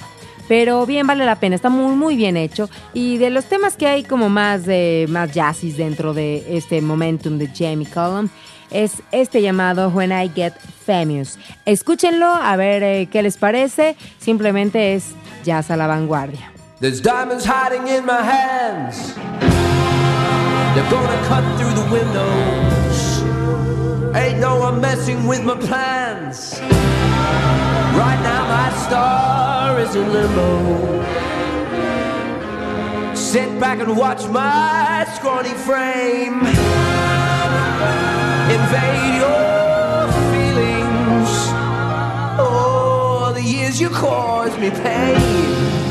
Pero 0.49 0.85
bien 0.87 1.07
vale 1.07 1.25
la 1.25 1.37
pena, 1.37 1.55
está 1.55 1.71
muy 1.71 1.95
muy 1.95 2.17
bien 2.17 2.37
hecho. 2.37 2.69
Y 2.93 3.19
de 3.19 3.31
los 3.31 3.45
temas 3.47 3.77
que 3.77 3.87
hay 3.87 4.03
como 4.03 4.29
más 4.29 4.67
de 4.67 5.07
más 5.09 5.33
jazzis 5.33 5.77
dentro 5.77 6.15
de 6.15 6.57
este 6.57 6.81
momentum 6.83 7.39
de 7.39 7.49
Jamie 7.49 7.87
Cullum 7.87 8.29
es 8.71 9.03
este 9.13 9.41
llamado 9.41 9.89
When 9.89 10.13
I 10.13 10.31
Get 10.35 10.55
Famous. 10.85 11.39
Escúchenlo, 11.65 12.27
a 12.27 12.57
ver 12.57 12.83
eh, 12.83 13.09
qué 13.11 13.23
les 13.23 13.37
parece. 13.37 13.97
Simplemente 14.19 14.95
es 14.95 15.13
jazz 15.45 15.71
a 15.71 15.77
la 15.77 15.87
vanguardia. 15.87 16.52
There's 16.83 17.01
diamonds 17.01 17.45
hiding 17.45 17.87
in 17.87 18.05
my 18.05 18.21
hands. 18.25 19.15
They're 20.75 20.91
gonna 20.91 21.23
cut 21.29 21.45
through 21.57 21.75
the 21.81 21.87
windows. 21.93 23.23
Ain't 24.17 24.41
no 24.41 24.59
one 24.59 24.81
messing 24.81 25.29
with 25.29 25.45
my 25.45 25.55
plans. 25.55 26.59
Right 26.61 28.21
now, 28.25 28.49
my 28.49 28.73
star 28.85 29.79
is 29.79 29.95
in 29.95 30.13
limbo. 30.13 31.05
Sit 33.15 33.61
back 33.61 33.79
and 33.79 33.97
watch 33.97 34.27
my 34.27 35.07
scrawny 35.15 35.51
frame 35.51 36.41
invade 38.57 39.15
your 39.23 40.11
feelings. 40.33 41.31
Oh, 42.43 43.31
the 43.33 43.41
years 43.41 43.81
you 43.81 43.89
caused 43.89 44.59
me 44.59 44.71
pain. 44.71 45.82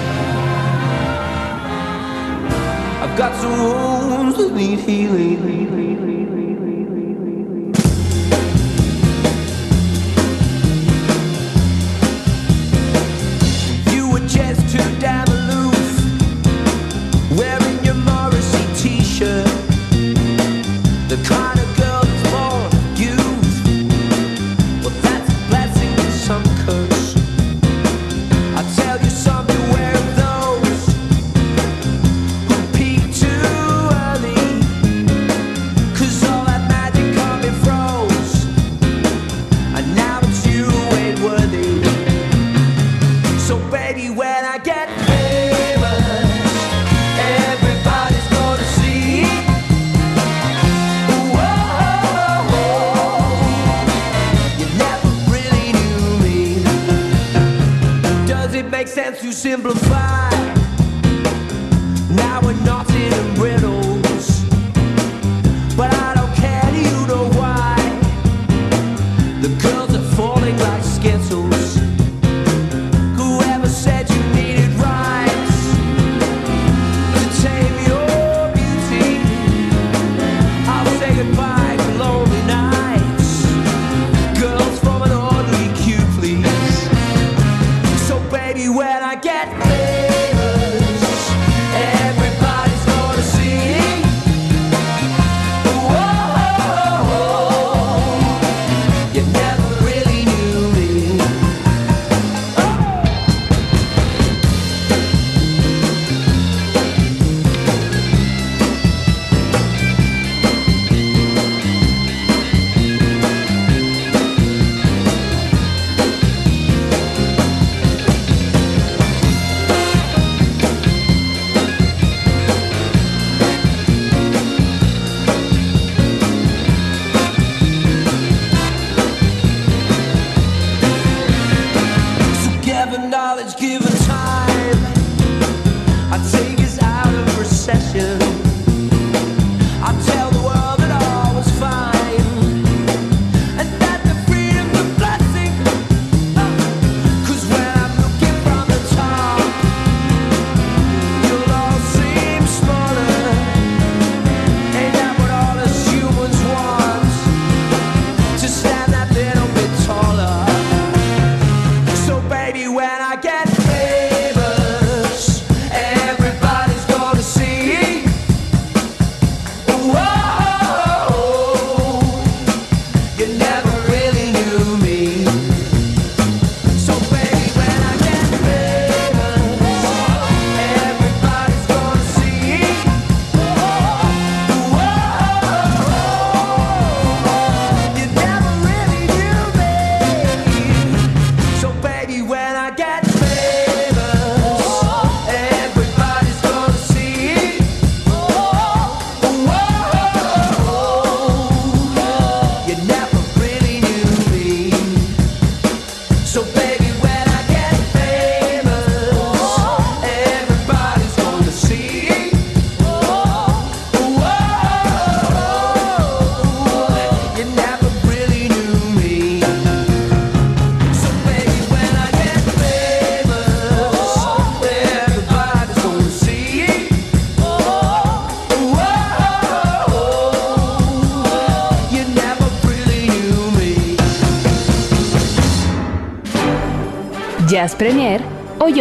Got 3.22 3.40
some 3.40 3.52
wounds 3.52 4.38
that 4.40 4.52
need 4.52 4.80
healing. 4.80 6.41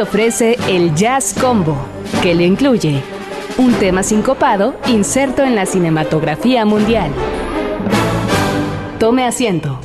Ofrece 0.03 0.59
el 0.69 0.95
Jazz 0.95 1.35
Combo, 1.39 1.77
que 2.23 2.35
le 2.35 2.45
incluye 2.45 3.03
un 3.59 3.73
tema 3.75 4.03
sincopado 4.03 4.75
inserto 4.87 5.43
en 5.43 5.55
la 5.55 5.67
cinematografía 5.67 6.65
mundial. 6.65 7.11
Tome 8.99 9.27
asiento. 9.27 9.79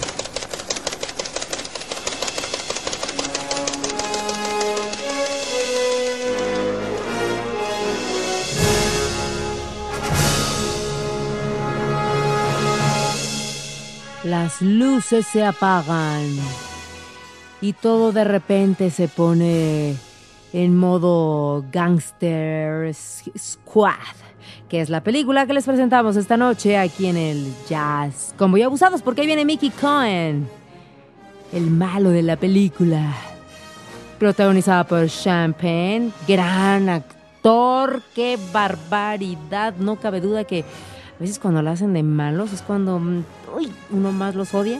Las 14.23 14.61
luces 14.61 15.25
se 15.27 15.45
apagan 15.45 16.35
y 17.65 17.73
todo 17.73 18.11
de 18.11 18.23
repente 18.23 18.91
se 18.91 19.07
pone 19.07 19.95
en 20.53 20.77
modo 20.77 21.65
Gangster 21.71 22.93
Squad, 22.93 24.15
que 24.69 24.81
es 24.81 24.91
la 24.91 25.01
película 25.01 25.47
que 25.47 25.53
les 25.53 25.65
presentamos 25.65 26.15
esta 26.15 26.37
noche 26.37 26.77
aquí 26.77 27.07
en 27.07 27.17
el 27.17 27.51
Jazz. 27.67 28.35
Como 28.37 28.57
ya 28.57 28.67
abusados, 28.67 29.01
porque 29.01 29.21
ahí 29.21 29.27
viene 29.27 29.45
Mickey 29.45 29.71
Cohen, 29.71 30.47
el 31.51 31.71
malo 31.71 32.11
de 32.11 32.21
la 32.21 32.35
película, 32.35 33.15
protagonizada 34.19 34.83
por 34.83 35.07
Champagne, 35.07 36.11
gran 36.27 36.87
actor, 36.87 38.03
qué 38.13 38.37
barbaridad, 38.53 39.73
no 39.79 39.95
cabe 39.95 40.21
duda 40.21 40.43
que 40.43 40.59
a 40.59 41.19
veces 41.19 41.39
cuando 41.39 41.63
lo 41.63 41.71
hacen 41.71 41.93
de 41.93 42.03
malos 42.03 42.53
es 42.53 42.61
cuando 42.61 42.99
mm, 42.99 43.23
uy, 43.57 43.71
uno 43.89 44.11
más 44.11 44.35
los 44.35 44.53
odia, 44.53 44.79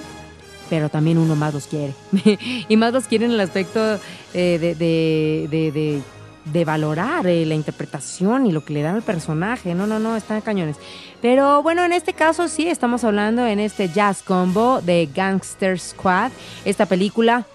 pero 0.70 0.90
también 0.90 1.18
uno 1.18 1.36
más 1.36 1.54
los 1.54 1.68
quiere. 1.68 1.94
y 2.68 2.78
más 2.78 2.94
los 2.94 3.06
quiere 3.06 3.26
en 3.26 3.32
el 3.32 3.40
aspecto 3.40 4.00
eh, 4.34 4.58
de, 4.60 4.76
de, 4.76 6.02
de, 6.46 6.66
valorar 6.66 7.26
eh, 7.28 7.46
la 7.46 7.56
interpretación 7.56 8.46
y 8.46 8.52
lo 8.52 8.64
que 8.64 8.74
le 8.74 8.82
dan 8.82 8.96
al 8.96 9.02
personaje. 9.02 9.74
No, 9.74 9.88
no, 9.88 10.00
no, 10.00 10.16
están 10.16 10.42
cañones. 10.42 10.78
Pero 11.22 11.64
bueno, 11.64 11.84
en 11.84 11.94
este 11.94 12.14
caso 12.14 12.48
sí, 12.48 12.68
estamos 12.68 13.04
hablando 13.04 13.46
en 13.46 13.60
este 13.60 13.90
jazz 13.90 14.22
combo 14.22 14.82
de 14.82 15.10
Gangster 15.14 15.80
Squad, 15.80 16.32
esta 16.66 16.86
película 16.86 17.46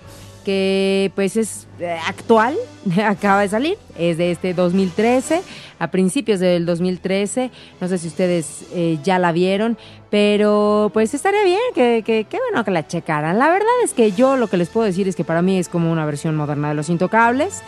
que 0.45 1.13
pues 1.15 1.37
es 1.37 1.67
eh, 1.79 1.97
actual, 2.07 2.55
acaba 3.07 3.43
de 3.43 3.49
salir, 3.49 3.79
es 3.99 4.19
de 4.19 4.31
este 4.31 4.55
2013, 4.55 5.43
a 5.79 5.91
principios 5.91 6.41
del 6.41 6.67
2013, 6.67 7.51
no 7.81 7.89
sé 7.89 7.99
si 7.99 8.09
ustedes 8.09 8.65
eh, 8.75 8.99
ya 9.03 9.19
la 9.19 9.33
vieron, 9.33 9.79
pero 10.11 10.91
pues 10.93 11.15
estaría 11.15 11.45
bien, 11.45 11.61
que, 11.75 12.03
que, 12.05 12.25
que 12.25 12.39
bueno 12.51 12.65
que 12.65 12.71
la 12.71 12.87
checaran. 12.87 13.39
La 13.39 13.49
verdad 13.49 13.69
es 13.85 13.95
que 13.95 14.13
yo 14.13 14.37
lo 14.37 14.49
que 14.49 14.57
les 14.57 14.69
puedo 14.69 14.87
decir 14.87 15.09
es 15.09 15.17
que 15.17 15.25
para 15.25 15.43
mí 15.43 15.59
es 15.59 15.69
como 15.69 15.91
una 15.91 16.05
versión 16.05 16.37
moderna 16.37 16.69
de 16.69 16.75
Los 16.75 16.89
Intocables, 16.89 17.63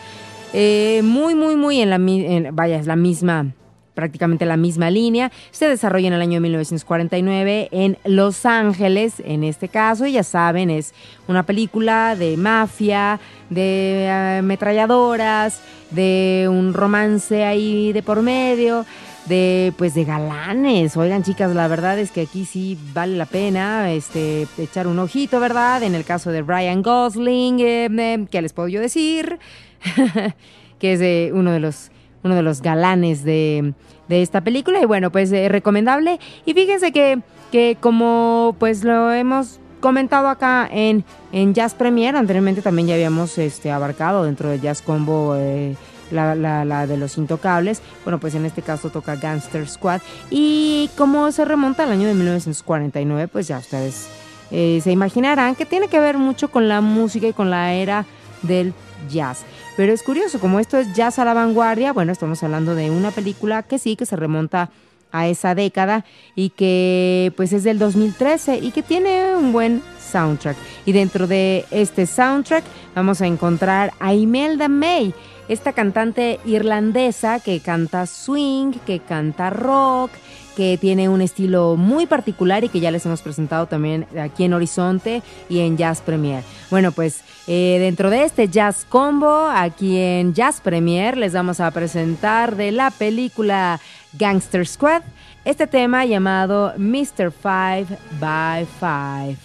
eh, 0.53 1.01
muy, 1.03 1.33
muy, 1.33 1.55
muy 1.55 1.81
en 1.81 1.89
la, 1.89 2.51
vaya, 2.51 2.77
es 2.77 2.85
la 2.85 2.95
misma 2.95 3.53
prácticamente 3.93 4.45
la 4.45 4.57
misma 4.57 4.89
línea. 4.89 5.31
Se 5.51 5.67
desarrolla 5.67 6.07
en 6.07 6.13
el 6.13 6.21
año 6.21 6.41
1949 6.41 7.69
en 7.71 7.97
Los 8.05 8.45
Ángeles, 8.45 9.15
en 9.25 9.43
este 9.43 9.69
caso, 9.69 10.05
y 10.05 10.13
ya 10.13 10.23
saben, 10.23 10.69
es 10.69 10.93
una 11.27 11.43
película 11.43 12.15
de 12.15 12.37
mafia, 12.37 13.19
de 13.49 14.05
eh, 14.05 14.37
ametralladoras, 14.39 15.61
de 15.91 16.47
un 16.49 16.73
romance 16.73 17.43
ahí 17.43 17.93
de 17.93 18.01
por 18.01 18.21
medio, 18.21 18.85
de 19.25 19.73
pues 19.77 19.93
de 19.93 20.03
galanes. 20.03 20.97
Oigan, 20.97 21.23
chicas, 21.23 21.53
la 21.55 21.67
verdad 21.67 21.99
es 21.99 22.11
que 22.11 22.21
aquí 22.21 22.45
sí 22.45 22.77
vale 22.93 23.15
la 23.15 23.25
pena 23.25 23.91
este 23.91 24.47
echar 24.57 24.87
un 24.87 24.99
ojito, 24.99 25.39
¿verdad? 25.39 25.83
En 25.83 25.95
el 25.95 26.03
caso 26.03 26.31
de 26.31 26.41
Ryan 26.41 26.81
Gosling, 26.81 27.59
eh, 27.59 27.89
eh, 27.91 28.25
¿qué 28.29 28.41
les 28.41 28.53
puedo 28.53 28.67
yo 28.67 28.81
decir? 28.81 29.39
que 30.79 30.93
es 30.93 31.01
eh, 31.01 31.31
uno 31.33 31.51
de 31.51 31.59
los 31.59 31.91
uno 32.23 32.35
de 32.35 32.41
los 32.43 32.61
galanes 32.61 33.23
de, 33.23 33.73
de 34.07 34.21
esta 34.21 34.41
película. 34.41 34.79
Y 34.81 34.85
bueno, 34.85 35.11
pues 35.11 35.31
eh, 35.31 35.49
recomendable. 35.49 36.19
Y 36.45 36.53
fíjense 36.53 36.91
que 36.91 37.19
que 37.51 37.77
como 37.79 38.55
pues 38.57 38.83
lo 38.83 39.11
hemos 39.13 39.59
comentado 39.79 40.27
acá 40.27 40.67
en, 40.71 41.03
en 41.31 41.53
Jazz 41.53 41.75
Premier, 41.75 42.15
anteriormente 42.15 42.63
también 42.63 42.87
ya 42.87 42.95
habíamos 42.95 43.37
este, 43.37 43.69
abarcado 43.69 44.23
dentro 44.23 44.49
de 44.49 44.59
Jazz 44.59 44.81
Combo 44.81 45.35
eh, 45.37 45.75
la, 46.09 46.33
la- 46.33 46.87
de 46.87 46.97
los 46.97 47.15
intocables, 47.19 47.81
bueno 48.03 48.19
pues 48.19 48.33
en 48.33 48.45
este 48.45 48.63
caso 48.63 48.89
toca 48.89 49.17
Gangster 49.17 49.67
Squad. 49.69 50.01
Y 50.31 50.89
como 50.97 51.31
se 51.31 51.45
remonta 51.45 51.83
al 51.83 51.91
año 51.91 52.07
de 52.07 52.15
1949, 52.15 53.27
pues 53.27 53.47
ya 53.47 53.59
ustedes 53.59 54.07
eh, 54.49 54.79
se 54.83 54.91
imaginarán 54.91 55.53
que 55.53 55.65
tiene 55.67 55.89
que 55.89 55.99
ver 55.99 56.17
mucho 56.17 56.49
con 56.49 56.67
la 56.67 56.81
música 56.81 57.27
y 57.27 57.33
con 57.33 57.51
la 57.51 57.73
era 57.73 58.05
del 58.43 58.73
jazz. 59.09 59.43
Pero 59.75 59.91
es 59.91 60.03
curioso, 60.03 60.39
como 60.39 60.59
esto 60.59 60.77
es 60.77 60.93
jazz 60.93 61.19
a 61.19 61.25
la 61.25 61.33
vanguardia, 61.33 61.93
bueno, 61.93 62.11
estamos 62.11 62.43
hablando 62.43 62.75
de 62.75 62.91
una 62.91 63.11
película 63.11 63.63
que 63.63 63.79
sí, 63.79 63.95
que 63.95 64.05
se 64.05 64.15
remonta 64.15 64.69
a 65.11 65.27
esa 65.27 65.55
década 65.55 66.05
y 66.35 66.49
que 66.49 67.31
pues 67.37 67.53
es 67.53 67.63
del 67.63 67.79
2013 67.79 68.57
y 68.57 68.71
que 68.71 68.81
tiene 68.81 69.35
un 69.35 69.53
buen 69.53 69.81
soundtrack. 70.11 70.57
Y 70.85 70.91
dentro 70.91 71.27
de 71.27 71.65
este 71.71 72.05
soundtrack 72.05 72.63
vamos 72.95 73.21
a 73.21 73.27
encontrar 73.27 73.93
a 73.99 74.13
Imelda 74.13 74.67
May, 74.67 75.13
esta 75.47 75.73
cantante 75.73 76.39
irlandesa 76.45 77.39
que 77.39 77.59
canta 77.59 78.05
swing, 78.05 78.73
que 78.85 78.99
canta 78.99 79.49
rock, 79.49 80.11
que 80.55 80.77
tiene 80.79 81.09
un 81.09 81.21
estilo 81.21 81.75
muy 81.75 82.05
particular 82.05 82.63
y 82.63 82.69
que 82.69 82.79
ya 82.79 82.91
les 82.91 83.05
hemos 83.05 83.21
presentado 83.21 83.65
también 83.65 84.05
aquí 84.19 84.43
en 84.43 84.53
Horizonte 84.53 85.23
y 85.49 85.59
en 85.59 85.77
Jazz 85.77 86.01
Premier. 86.01 86.43
Bueno, 86.69 86.91
pues 86.91 87.21
eh, 87.47 87.77
dentro 87.79 88.09
de 88.09 88.23
este 88.23 88.47
Jazz 88.47 88.85
Combo, 88.87 89.47
aquí 89.49 89.97
en 89.97 90.33
Jazz 90.33 90.61
Premier, 90.61 91.17
les 91.17 91.33
vamos 91.33 91.59
a 91.59 91.71
presentar 91.71 92.55
de 92.55 92.71
la 92.71 92.91
película 92.91 93.79
Gangster 94.13 94.67
Squad 94.67 95.01
este 95.45 95.67
tema 95.67 96.05
llamado 96.05 96.73
Mr. 96.77 97.31
Five 97.31 97.97
by 98.19 98.65
Five. 98.79 99.37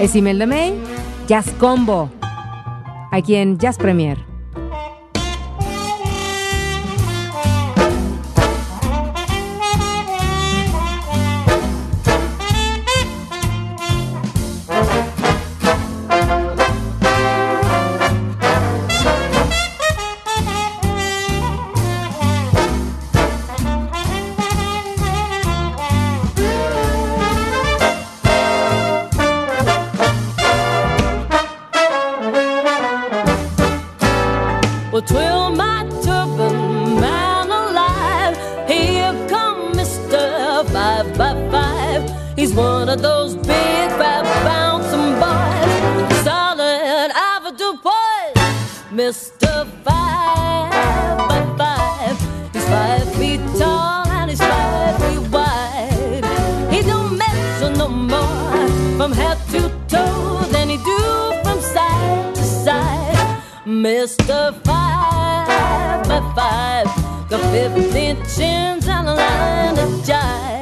Es 0.00 0.16
Imelda 0.16 0.46
May, 0.46 0.74
Jazz 1.28 1.50
Combo, 1.58 2.10
aquí 3.12 3.36
en 3.36 3.58
Jazz 3.58 3.78
Premier. 3.78 4.31
One 42.54 42.90
of 42.90 43.00
those 43.00 43.34
big, 43.34 43.88
fat, 43.98 44.24
bouncing 44.44 45.14
boys. 45.18 46.22
Solid 46.22 47.10
Avenue 47.14 47.78
boys. 47.82 48.34
Mr. 48.92 49.66
Five 49.82 51.18
by 51.28 51.54
Five. 51.56 52.52
He's 52.52 52.64
five 52.66 53.14
feet 53.14 53.40
tall 53.58 54.06
and 54.06 54.28
he's 54.28 54.38
five 54.38 54.96
feet 55.02 55.30
wide. 55.30 56.24
He 56.70 56.82
don't 56.82 57.16
measure 57.16 57.74
no 57.74 57.88
more 57.88 58.68
from 58.98 59.12
head 59.12 59.38
to 59.52 59.70
toe 59.88 60.44
than 60.52 60.68
he 60.68 60.76
do 60.76 61.42
from 61.42 61.58
side 61.62 62.34
to 62.34 62.42
side. 62.42 63.42
Mr. 63.64 64.52
Five 64.62 66.06
by 66.06 66.20
Five, 66.36 67.30
got 67.30 67.40
15 67.50 68.16
chins 68.36 68.86
and 68.88 69.08
a 69.08 69.14
line 69.14 69.78
of 69.78 69.90
jive. 70.04 70.61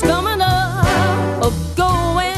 He's 0.00 0.10
coming 0.10 0.40
up 0.40 1.44
or 1.44 1.52
going. 1.76 2.34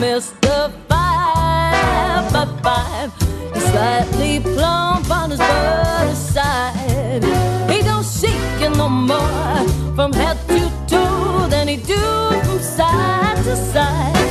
Mr. 0.00 0.72
Five 0.88 2.32
by 2.32 2.46
Five, 2.62 3.12
he's 3.54 3.64
slightly 3.70 4.40
plump 4.40 5.10
on 5.10 5.30
his 5.30 5.38
butter 5.38 6.14
side. 6.14 7.24
He 7.70 7.82
don't 7.82 8.04
shake 8.04 8.76
no 8.76 8.88
more 8.88 9.68
from 9.94 10.12
head 10.12 10.38
to 10.48 10.70
toe 10.88 11.46
than 11.48 11.68
he 11.68 11.76
do 11.76 11.94
from 12.44 12.58
side 12.58 13.36
to 13.44 13.56
side. 13.56 14.21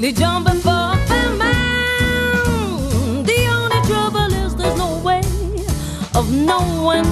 Really 0.00 0.12
jump 0.12 0.48
and 0.48 0.60
fall 0.62 0.94
that 0.94 1.30
man. 1.38 3.24
The 3.24 3.40
only 3.56 3.80
trouble 3.90 4.32
is 4.44 4.54
there's 4.54 4.78
no 4.78 5.00
way 5.00 5.22
of 6.14 6.32
knowing 6.32 7.04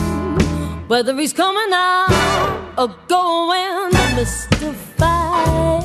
whether 0.87 1.13
he's 1.17 1.33
coming 1.33 1.73
out 1.73 2.75
or 2.79 2.89
going. 3.09 3.91
Mr. 4.17 4.73
Five 4.99 5.83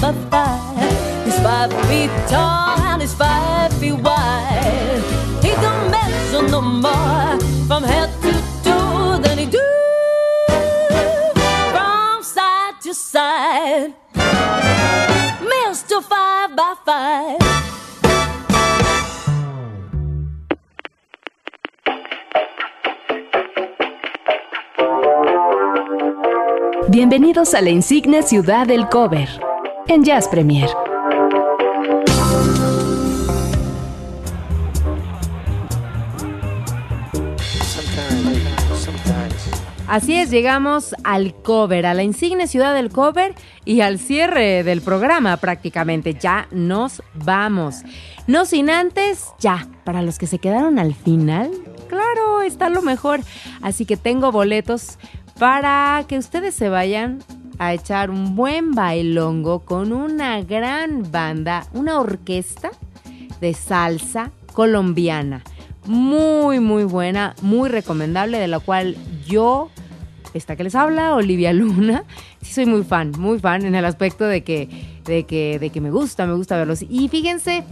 by 0.00 0.12
Five, 0.30 1.24
he's 1.24 1.38
five 1.40 1.72
feet 1.88 2.12
tall 2.28 2.78
and 2.90 3.02
he's 3.02 3.14
five 3.14 3.72
feet 3.80 3.98
wide. 4.06 5.02
He 5.42 5.50
don't 5.64 5.90
measure 5.90 6.48
no 6.48 6.60
more 6.60 7.40
from 7.66 7.82
head 7.82 8.10
to 8.22 8.32
toe 8.64 9.18
than 9.18 9.38
he 9.38 9.46
do 9.46 9.66
from 11.74 12.22
side 12.22 12.80
to 12.82 12.94
side. 12.94 13.94
Bienvenidos 26.88 27.54
a 27.54 27.62
la 27.62 27.70
insigne 27.70 28.22
ciudad 28.22 28.66
del 28.66 28.88
cover 28.88 29.28
en 29.88 30.04
Jazz 30.04 30.28
Premier. 30.28 30.85
Así 39.88 40.14
es, 40.14 40.30
llegamos 40.30 40.96
al 41.04 41.32
cover, 41.32 41.86
a 41.86 41.94
la 41.94 42.02
insigne 42.02 42.48
ciudad 42.48 42.74
del 42.74 42.90
cover 42.90 43.34
y 43.64 43.82
al 43.82 44.00
cierre 44.00 44.64
del 44.64 44.82
programa 44.82 45.36
prácticamente. 45.36 46.14
Ya 46.14 46.48
nos 46.50 47.02
vamos. 47.14 47.82
No 48.26 48.46
sin 48.46 48.68
antes, 48.68 49.26
ya, 49.38 49.68
para 49.84 50.02
los 50.02 50.18
que 50.18 50.26
se 50.26 50.40
quedaron 50.40 50.80
al 50.80 50.94
final, 50.94 51.52
claro, 51.88 52.42
está 52.42 52.68
lo 52.68 52.82
mejor. 52.82 53.20
Así 53.62 53.86
que 53.86 53.96
tengo 53.96 54.32
boletos 54.32 54.98
para 55.38 56.04
que 56.08 56.18
ustedes 56.18 56.54
se 56.56 56.68
vayan 56.68 57.22
a 57.58 57.72
echar 57.72 58.10
un 58.10 58.34
buen 58.34 58.72
bailongo 58.72 59.60
con 59.60 59.92
una 59.92 60.42
gran 60.42 61.10
banda, 61.12 61.68
una 61.72 62.00
orquesta 62.00 62.70
de 63.40 63.54
salsa 63.54 64.32
colombiana. 64.52 65.44
Muy, 65.86 66.60
muy 66.60 66.84
buena, 66.84 67.34
muy 67.42 67.68
recomendable, 67.68 68.38
de 68.38 68.48
la 68.48 68.58
cual 68.58 68.96
yo, 69.26 69.70
esta 70.34 70.56
que 70.56 70.64
les 70.64 70.74
habla, 70.74 71.14
Olivia 71.14 71.52
Luna, 71.52 72.04
sí 72.42 72.52
soy 72.52 72.66
muy 72.66 72.82
fan, 72.82 73.12
muy 73.18 73.38
fan 73.38 73.64
en 73.64 73.74
el 73.74 73.84
aspecto 73.84 74.24
de 74.24 74.42
que, 74.42 74.68
de 75.04 75.24
que, 75.24 75.58
de 75.58 75.70
que 75.70 75.80
me 75.80 75.90
gusta, 75.90 76.26
me 76.26 76.34
gusta 76.34 76.56
verlos. 76.56 76.82
Y 76.88 77.08
fíjense 77.08 77.64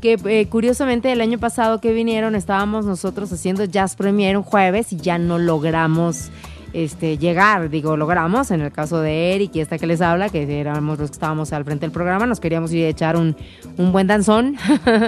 que 0.00 0.18
eh, 0.26 0.46
curiosamente 0.48 1.10
el 1.10 1.20
año 1.22 1.38
pasado 1.38 1.80
que 1.80 1.92
vinieron 1.92 2.34
estábamos 2.34 2.84
nosotros 2.84 3.32
haciendo 3.32 3.64
Jazz 3.64 3.96
Premier 3.96 4.36
un 4.36 4.42
jueves 4.42 4.92
y 4.92 4.96
ya 4.96 5.16
no 5.18 5.38
logramos 5.38 6.30
este, 6.74 7.16
llegar, 7.18 7.70
digo, 7.70 7.96
logramos, 7.96 8.50
en 8.50 8.60
el 8.60 8.72
caso 8.72 9.00
de 9.00 9.34
Eric 9.34 9.52
y 9.54 9.60
esta 9.60 9.78
que 9.78 9.86
les 9.86 10.00
habla, 10.00 10.28
que 10.28 10.60
éramos 10.60 10.98
los 10.98 11.10
que 11.10 11.14
estábamos 11.14 11.52
al 11.52 11.64
frente 11.64 11.86
del 11.86 11.92
programa, 11.92 12.26
nos 12.26 12.40
queríamos 12.40 12.72
ir 12.72 12.84
a 12.84 12.88
echar 12.88 13.16
un, 13.16 13.36
un 13.78 13.92
buen 13.92 14.08
danzón, 14.08 14.56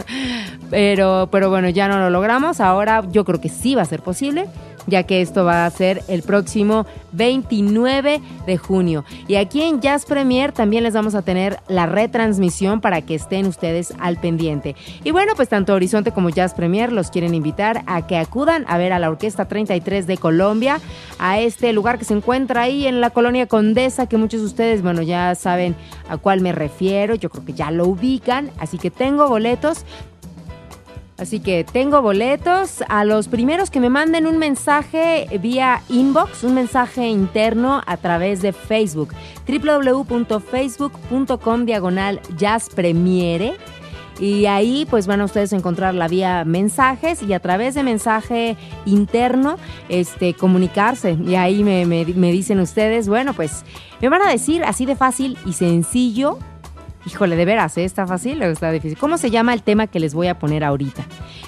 pero, 0.71 1.29
pero 1.31 1.51
bueno, 1.51 1.69
ya 1.69 1.89
no 1.89 1.99
lo 1.99 2.09
logramos, 2.09 2.61
ahora 2.61 3.03
yo 3.11 3.25
creo 3.25 3.41
que 3.41 3.49
sí 3.49 3.75
va 3.75 3.83
a 3.83 3.87
ser 3.87 4.01
posible 4.01 4.47
ya 4.87 5.05
que 5.05 5.21
esto 5.21 5.45
va 5.45 5.67
a 5.67 5.71
ser 5.71 6.03
el 6.09 6.23
próximo 6.23 6.87
29 7.13 8.21
de 8.47 8.57
junio. 8.57 9.05
Y 9.29 9.37
aquí 9.37 9.63
en 9.63 9.81
Jazz 9.81 10.05
Premier 10.05 10.53
también 10.53 10.85
les 10.85 10.95
vamos 10.95 11.15
a 11.15 11.23
tener 11.23 11.59
la 11.69 11.87
retransmisión 11.87 12.81
para 12.81 13.03
que 13.03 13.15
estén 13.15 13.47
ustedes 13.47 13.95
al 13.99 14.19
pendiente. 14.19 14.77
Y 15.05 15.11
bueno, 15.11 15.33
pues 15.37 15.49
tanto 15.49 15.75
Horizonte 15.75 16.13
como 16.13 16.31
Jazz 16.31 16.55
Premier 16.55 16.93
los 16.93 17.11
quieren 17.11 17.35
invitar 17.35 17.83
a 17.87 18.07
que 18.07 18.17
acudan 18.17 18.65
a 18.69 18.79
ver 18.79 18.93
a 18.93 18.99
la 18.99 19.11
Orquesta 19.11 19.47
33 19.47 20.07
de 20.07 20.17
Colombia, 20.19 20.81
a 21.19 21.41
este 21.41 21.73
lugar 21.73 21.99
que 21.99 22.05
se 22.05 22.15
encuentra 22.15 22.63
ahí 22.63 22.87
en 22.87 23.01
la 23.01 23.11
colonia 23.11 23.47
Condesa, 23.47 24.07
que 24.07 24.17
muchos 24.17 24.41
de 24.41 24.47
ustedes, 24.47 24.83
bueno, 24.83 25.03
ya 25.03 25.35
saben 25.35 25.75
a 26.09 26.17
cuál 26.17 26.41
me 26.41 26.53
refiero, 26.53 27.15
yo 27.15 27.31
creo 27.31 27.45
que 27.45 27.53
ya 27.53 27.71
lo 27.71 27.87
ubican, 27.87 28.51
así 28.59 28.79
que 28.79 28.91
tengo 28.91 29.29
boletos 29.29 29.85
Así 31.19 31.41
que 31.41 31.65
tengo 31.65 32.01
boletos. 32.03 32.85
A 32.89 33.05
los 33.05 33.27
primeros 33.29 33.71
que 33.71 33.81
me 33.81 33.89
manden 33.89 34.27
un 34.27 34.37
mensaje 34.39 35.27
vía 35.41 35.81
inbox, 35.89 36.45
un 36.45 36.53
mensaje 36.55 37.09
interno 37.09 37.81
a 37.87 37.97
través 37.97 38.43
de 38.43 38.53
Facebook. 38.53 39.15
www.facebook.com 39.49 41.65
diagonal 41.65 42.21
jazz 42.37 42.69
premiere. 42.69 43.55
Y 44.19 44.47
ahí 44.47 44.87
pues 44.89 45.07
van 45.07 45.21
a 45.21 45.27
ustedes 45.27 45.53
a 45.53 45.57
encontrar 45.57 45.93
la 45.95 46.09
vía 46.09 46.43
mensajes 46.47 47.23
y 47.23 47.35
a 47.35 47.41
través 47.41 47.75
de 47.75 47.83
mensaje 47.83 48.57
interno 48.87 49.59
este, 49.91 50.33
comunicarse. 50.35 51.19
Y 51.27 51.35
ahí 51.35 51.63
me, 51.63 51.85
me 51.85 52.33
dicen 52.33 52.59
ustedes, 52.61 53.09
bueno 53.09 53.35
pues 53.35 53.63
me 54.01 54.09
van 54.09 54.23
a 54.23 54.31
decir 54.31 54.65
así 54.65 54.87
de 54.87 54.97
fácil 54.97 55.37
y 55.45 55.53
sencillo 55.53 56.39
Híjole, 57.07 57.37
de 57.37 57.45
veras, 57.45 57.79
¿eh? 57.79 57.85
¿está 57.85 58.05
fácil 58.07 58.43
o 58.43 58.47
está 58.47 58.73
difícil? 58.73 58.99
¿Cómo 58.99 59.17
se 59.17 59.31
llama 59.31 59.55
el 59.55 59.63
tema 59.63 59.87
que 59.87 60.01
les 60.01 60.13
voy 60.13 60.27
a 60.27 60.41
poner 60.41 60.65
ahorita? 60.65 61.05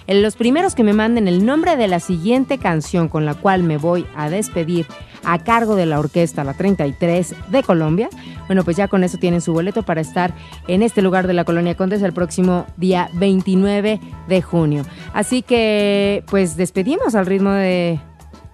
En 0.07 0.23
los 0.23 0.37
primeros 0.37 0.77
que 0.77 0.85
me 0.85 0.93
manden 0.93 1.27
el 1.27 1.45
nombre 1.45 1.77
de 1.77 1.89
la 1.89 1.99
siguiente 1.99 2.59
canción 2.59 3.09
con 3.09 3.27
la 3.27 3.35
cual 3.35 3.65
me 3.65 3.77
voy 3.77 4.07
a 4.15 4.31
despedir 4.31 4.87
a 5.25 5.43
cargo 5.43 5.75
de 5.75 5.85
la 5.85 5.99
orquesta 5.99 6.45
La 6.45 6.55
33 6.55 7.35
de 7.49 7.63
Colombia, 7.65 8.09
bueno, 8.47 8.63
pues 8.65 8.77
ya 8.77 8.87
con 8.87 9.03
eso 9.03 9.19
tienen 9.19 9.41
su 9.41 9.53
boleto 9.53 9.83
para 9.83 10.01
estar 10.01 10.33
en 10.69 10.83
este 10.83 11.03
lugar 11.03 11.27
de 11.27 11.35
la 11.35 11.45
Colonia 11.45 11.77
Condes 11.77 12.03
el 12.03 12.13
próximo 12.13 12.65
día 12.77 13.11
29 13.15 14.01
de 14.29 14.43
junio. 14.43 14.85
Así 15.13 15.43
que, 15.43 16.23
pues 16.31 16.57
despedimos 16.57 17.17
al 17.17 17.27
ritmo 17.27 17.51
de 17.51 18.01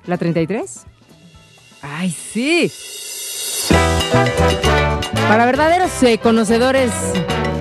la 0.07 0.16
33. 0.16 0.86
¡Ay, 1.82 2.11
sí! 2.11 2.72
Para 5.29 5.47
verdaderos 5.47 5.91
eh, 6.03 6.18
conocedores, 6.18 6.91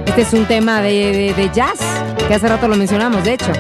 este 0.06 0.22
es 0.22 0.34
un 0.34 0.46
tema 0.46 0.82
de, 0.82 1.50
jazz, 1.54 1.80
que 2.28 2.34
hace 2.34 2.48
rato 2.48 2.68
lo 2.68 2.76
mencionamos, 2.76 3.24
de 3.24 3.34
hecho. 3.34 3.52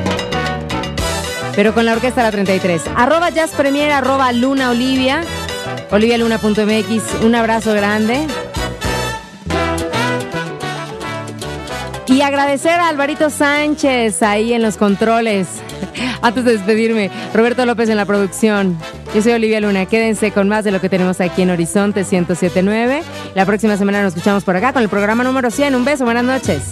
Pero 1.56 1.74
con 1.74 1.86
la 1.86 1.93
orquesta 1.93 2.22
La 2.22 2.32
33. 2.32 2.84
Arroba 2.95 3.30
Jazz 3.30 3.54
arroba 3.91 4.32
Luna 4.34 4.72
Olivia, 4.72 5.22
olivialuna.mx. 5.89 7.24
Un 7.24 7.36
abrazo 7.36 7.74
grande. 7.74 8.28
Y 12.08 12.22
agradecer 12.22 12.80
a 12.80 12.89
Alvarito 12.89 13.30
Sánchez 13.30 14.22
ahí 14.22 14.54
en 14.54 14.62
los 14.62 14.78
controles. 14.78 15.47
Antes 16.22 16.43
de 16.43 16.51
despedirme, 16.54 17.10
Roberto 17.34 17.66
López 17.66 17.89
en 17.89 17.97
la 17.97 18.06
producción. 18.06 18.78
Yo 19.14 19.22
soy 19.22 19.34
Olivia 19.34 19.61
Luna. 19.61 19.86
Quédense 19.86 20.32
con 20.32 20.49
más 20.49 20.64
de 20.64 20.72
lo 20.72 20.82
que 20.82 20.89
tenemos 20.89 21.22
aquí 21.22 21.43
en 21.43 21.51
Horizonte 21.51 21.99
1079. 21.99 23.03
La 23.36 23.45
próxima 23.45 23.78
semana 23.78 24.01
nos 24.01 24.14
escuchamos 24.14 24.43
por 24.43 24.55
acá 24.55 24.74
con 24.74 24.82
el 24.82 24.89
programa 24.89 25.24
número 25.24 25.51
100. 25.51 25.76
Un 25.76 25.86
beso, 25.86 26.03
buenas 26.03 26.24
noches. 26.24 26.72